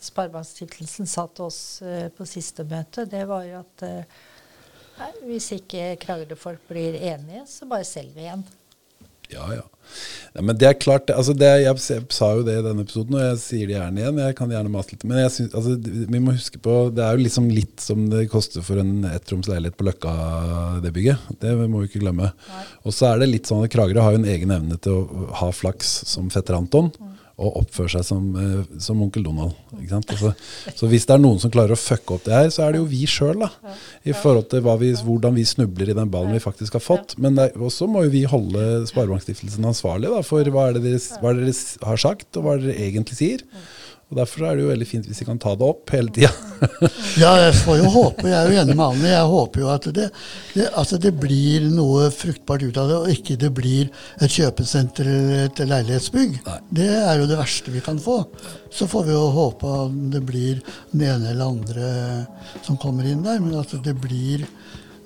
Sparebankstiftelsen 0.08 1.06
sa 1.10 1.26
til 1.28 1.46
oss 1.50 1.60
eh, 1.82 2.08
på 2.14 2.26
siste 2.26 2.64
møte, 2.66 3.04
det 3.10 3.24
var 3.28 3.44
jo 3.46 3.60
at 3.60 3.86
nei, 4.98 5.10
hvis 5.28 5.52
ikke 5.58 5.92
Kragerø-folk 6.02 6.66
blir 6.70 6.96
enige, 7.12 7.44
så 7.50 7.68
bare 7.70 7.84
selger 7.86 8.16
vi 8.16 8.26
igjen. 8.26 8.46
Ja, 9.32 9.46
ja. 9.54 9.64
ja 10.36 10.44
men 10.44 10.58
det 10.58 10.68
er 10.68 10.78
klart, 10.78 11.10
altså 11.10 11.34
det, 11.36 11.48
jeg, 11.64 11.80
jeg 11.90 12.04
sa 12.14 12.28
jo 12.36 12.44
det 12.46 12.58
i 12.60 12.64
denne 12.64 12.84
episoden, 12.86 13.16
og 13.18 13.24
jeg 13.24 13.40
sier 13.42 13.70
det 13.70 13.76
gjerne 13.76 14.02
igjen. 14.02 14.20
Jeg 14.22 14.38
kan 14.38 14.54
gjerne 14.54 14.72
mase 14.72 14.94
litt. 14.94 15.06
Men 15.08 15.22
jeg 15.24 15.34
synes, 15.36 15.56
altså, 15.58 15.76
vi 16.14 16.22
må 16.22 16.36
huske 16.36 16.62
på 16.62 16.78
Det 16.94 17.04
er 17.04 17.16
jo 17.16 17.24
liksom 17.26 17.50
litt 17.52 17.82
som 17.82 18.06
det 18.12 18.26
koster 18.32 18.64
for 18.66 18.82
en 18.82 19.06
ettroms 19.10 19.50
leilighet 19.50 19.78
på 19.78 19.88
Løkka, 19.88 20.14
det 20.84 20.94
bygget. 20.96 21.28
Det 21.42 21.54
må 21.64 21.82
vi 21.82 21.90
ikke 21.90 22.04
glemme. 22.06 22.32
Og 22.84 22.96
så 22.96 23.10
er 23.10 23.22
det 23.22 23.32
litt 23.32 23.50
sånn 23.50 23.64
at 23.66 23.72
Kragerø 23.74 24.04
har 24.04 24.16
jo 24.16 24.22
en 24.22 24.32
egen 24.36 24.54
evne 24.54 24.80
til 24.82 25.00
å 25.00 25.30
ha 25.42 25.52
flaks 25.54 25.98
som 26.12 26.32
fetter 26.34 26.58
Anton. 26.58 26.92
Og 27.36 27.58
oppføre 27.60 27.90
seg 27.92 28.04
som, 28.08 28.28
eh, 28.40 28.78
som 28.80 29.00
onkel 29.04 29.24
Donald. 29.26 29.52
Altså, 29.76 30.30
så 30.72 30.88
hvis 30.88 31.04
det 31.04 31.16
er 31.18 31.20
noen 31.20 31.40
som 31.42 31.52
klarer 31.52 31.76
å 31.76 31.80
fucke 31.80 32.16
opp 32.16 32.24
det 32.24 32.32
her, 32.32 32.48
så 32.54 32.64
er 32.64 32.72
det 32.72 32.80
jo 32.80 32.88
vi 32.88 33.02
sjøl. 33.04 33.44
I 34.08 34.14
forhold 34.16 34.48
til 34.48 34.64
vi, 34.64 34.92
hvordan 35.04 35.36
vi 35.36 35.44
snubler 35.44 35.92
i 35.92 35.98
den 35.98 36.12
ballen 36.12 36.32
vi 36.32 36.40
faktisk 36.40 36.78
har 36.78 36.84
fått. 36.84 37.18
Men 37.20 37.36
også 37.36 37.90
må 37.92 38.06
jo 38.06 38.14
vi 38.14 38.24
holde 38.24 38.86
Sparebankstiftelsen 38.88 39.68
ansvarlig 39.68 40.14
da, 40.14 40.22
for 40.24 40.48
hva 40.48 40.70
er, 40.70 40.78
det 40.78 40.86
dere, 40.88 41.02
hva 41.20 41.34
er 41.34 41.42
det 41.42 41.50
dere 41.50 41.90
har 41.90 42.00
sagt, 42.00 42.30
og 42.36 42.46
hva 42.46 42.56
er 42.56 42.64
det 42.64 42.72
dere 42.72 42.88
egentlig 42.88 43.20
sier. 43.20 43.44
Og 44.06 44.18
Derfor 44.20 44.44
er 44.46 44.54
det 44.54 44.62
jo 44.62 44.68
veldig 44.70 44.86
fint 44.86 45.06
hvis 45.08 45.18
vi 45.18 45.26
kan 45.26 45.38
ta 45.42 45.56
det 45.58 45.66
opp 45.66 45.90
hele 45.90 46.12
tida. 46.14 46.30
Ja, 47.20 47.32
jeg 47.40 47.56
får 47.58 47.78
jo 47.80 47.88
håpe, 47.90 48.26
jeg 48.28 48.36
er 48.36 48.50
jo 48.52 48.60
enig 48.60 48.74
med 48.76 48.84
Anne, 48.84 49.08
jeg 49.08 49.28
håper 49.32 49.62
jo 49.62 49.68
at 49.72 49.88
det, 49.96 50.06
det, 50.54 50.66
at 50.78 50.92
det 51.02 51.12
blir 51.16 51.66
noe 51.72 52.06
fruktbart 52.14 52.64
ut 52.64 52.78
av 52.80 52.90
det, 52.90 52.96
og 52.96 53.12
ikke 53.12 53.36
det 53.40 53.50
blir 53.56 53.90
et 54.24 54.32
kjøpesenter 54.32 55.08
eller 55.10 55.42
et 55.46 55.62
leilighetsbygg. 55.72 56.38
Nei. 56.46 56.58
Det 56.80 56.88
er 57.00 57.20
jo 57.20 57.28
det 57.28 57.38
verste 57.40 57.74
vi 57.74 57.82
kan 57.84 58.00
få. 58.00 58.18
Så 58.72 58.88
får 58.88 59.08
vi 59.08 59.16
jo 59.16 59.24
håpe 59.36 59.74
at 59.82 59.98
det 60.14 60.22
blir 60.28 60.62
den 60.92 61.06
ene 61.08 61.32
eller 61.32 61.50
andre 61.50 61.90
som 62.66 62.78
kommer 62.80 63.08
inn 63.08 63.24
der, 63.26 63.40
men 63.42 63.58
at 63.60 63.74
det 63.84 63.96
blir 64.00 64.46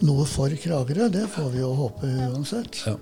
noe 0.06 0.26
for 0.28 0.52
Kragerø, 0.60 1.10
det 1.12 1.26
får 1.30 1.50
vi 1.54 1.64
jo 1.64 1.72
håpe 1.78 2.10
uansett. 2.30 2.84
Ja. 2.86 2.98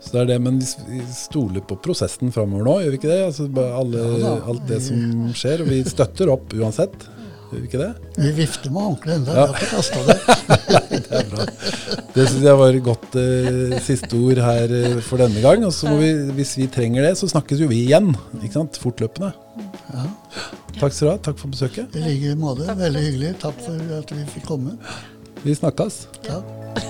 Så 0.00 0.14
det 0.14 0.20
er 0.22 0.28
det, 0.32 0.40
Men 0.40 0.58
vi 0.88 1.00
stoler 1.12 1.60
på 1.68 1.76
prosessen 1.84 2.32
framover 2.32 2.64
nå, 2.64 2.76
gjør 2.82 2.94
vi 2.94 3.00
ikke 3.02 3.10
det? 3.12 3.22
Altså, 3.28 3.48
alle, 3.68 4.04
Ja 4.22 4.34
alt 4.48 4.62
det 4.70 4.78
som 4.86 5.32
skjer. 5.36 5.60
Og 5.64 5.68
vi 5.74 5.82
støtter 5.84 6.32
opp 6.32 6.54
uansett. 6.56 7.08
Gjør 7.50 7.60
vi 7.64 7.66
ikke 7.68 7.80
det? 7.82 7.90
Vi 8.22 8.30
vifter 8.36 8.70
med 8.72 8.86
håndkleet 8.86 9.16
ennå, 9.20 9.34
Ja. 9.34 9.46
vi 9.46 9.52
har 9.52 9.58
ikke 9.58 9.70
kasta 9.76 10.00
det. 10.06 10.18
Det 11.10 11.18
er 11.18 11.24
bra. 11.30 11.44
Det 12.14 12.24
syns 12.28 12.44
jeg 12.46 12.58
var 12.60 12.76
godt 12.86 13.16
eh, 13.18 13.74
siste 13.82 14.18
ord 14.18 14.38
her 14.44 14.74
eh, 14.76 15.00
for 15.02 15.18
denne 15.22 15.42
gang. 15.42 15.64
Og 15.66 15.72
så 15.74 15.90
må 15.90 15.96
vi, 15.98 16.10
hvis 16.38 16.52
vi 16.60 16.68
trenger 16.70 17.02
det, 17.08 17.16
så 17.18 17.26
snakkes 17.30 17.60
jo 17.64 17.68
vi 17.70 17.80
igjen. 17.88 18.12
Ikke 18.40 18.54
sant? 18.54 18.78
Fortløpende. 18.82 19.32
Ja. 19.90 20.06
Takk 20.78 20.94
skal 20.94 21.08
du 21.08 21.10
ha. 21.10 21.16
Takk 21.30 21.42
for 21.42 21.50
besøket. 21.52 21.98
I 21.98 22.04
like 22.06 22.36
måte. 22.38 22.70
Veldig 22.78 23.02
hyggelig. 23.08 23.34
Takk 23.42 23.58
for 23.66 23.98
at 23.98 24.14
vi 24.14 24.22
fikk 24.36 24.46
komme. 24.52 24.76
Vi 25.42 25.58
snakkes. 25.58 26.04
Takk. 26.28 26.89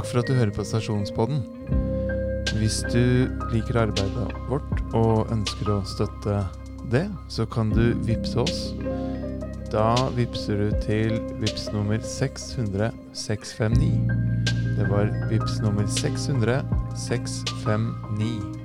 Takk 0.00 0.08
for 0.08 0.22
at 0.22 0.28
du 0.30 0.32
hører 0.32 0.52
på 0.56 0.64
Stasjonspodden. 0.64 1.42
Hvis 2.56 2.78
du 2.88 3.28
liker 3.52 3.82
arbeidet 3.82 4.30
vårt 4.48 4.78
og 4.96 5.28
ønsker 5.28 5.68
å 5.74 5.82
støtte 5.84 6.38
det, 6.88 7.02
så 7.28 7.44
kan 7.44 7.68
du 7.68 7.92
vippse 8.08 8.40
oss. 8.40 8.62
Da 9.68 9.90
vippser 10.16 10.56
du 10.56 10.78
til 10.86 11.18
vips 11.42 11.68
nummer 11.74 12.00
600 12.00 12.88
659. 13.12 13.92
Det 14.78 14.88
var 14.88 15.12
vips 15.28 15.60
nummer 15.60 15.84
600 16.00 16.62
659. 17.04 18.59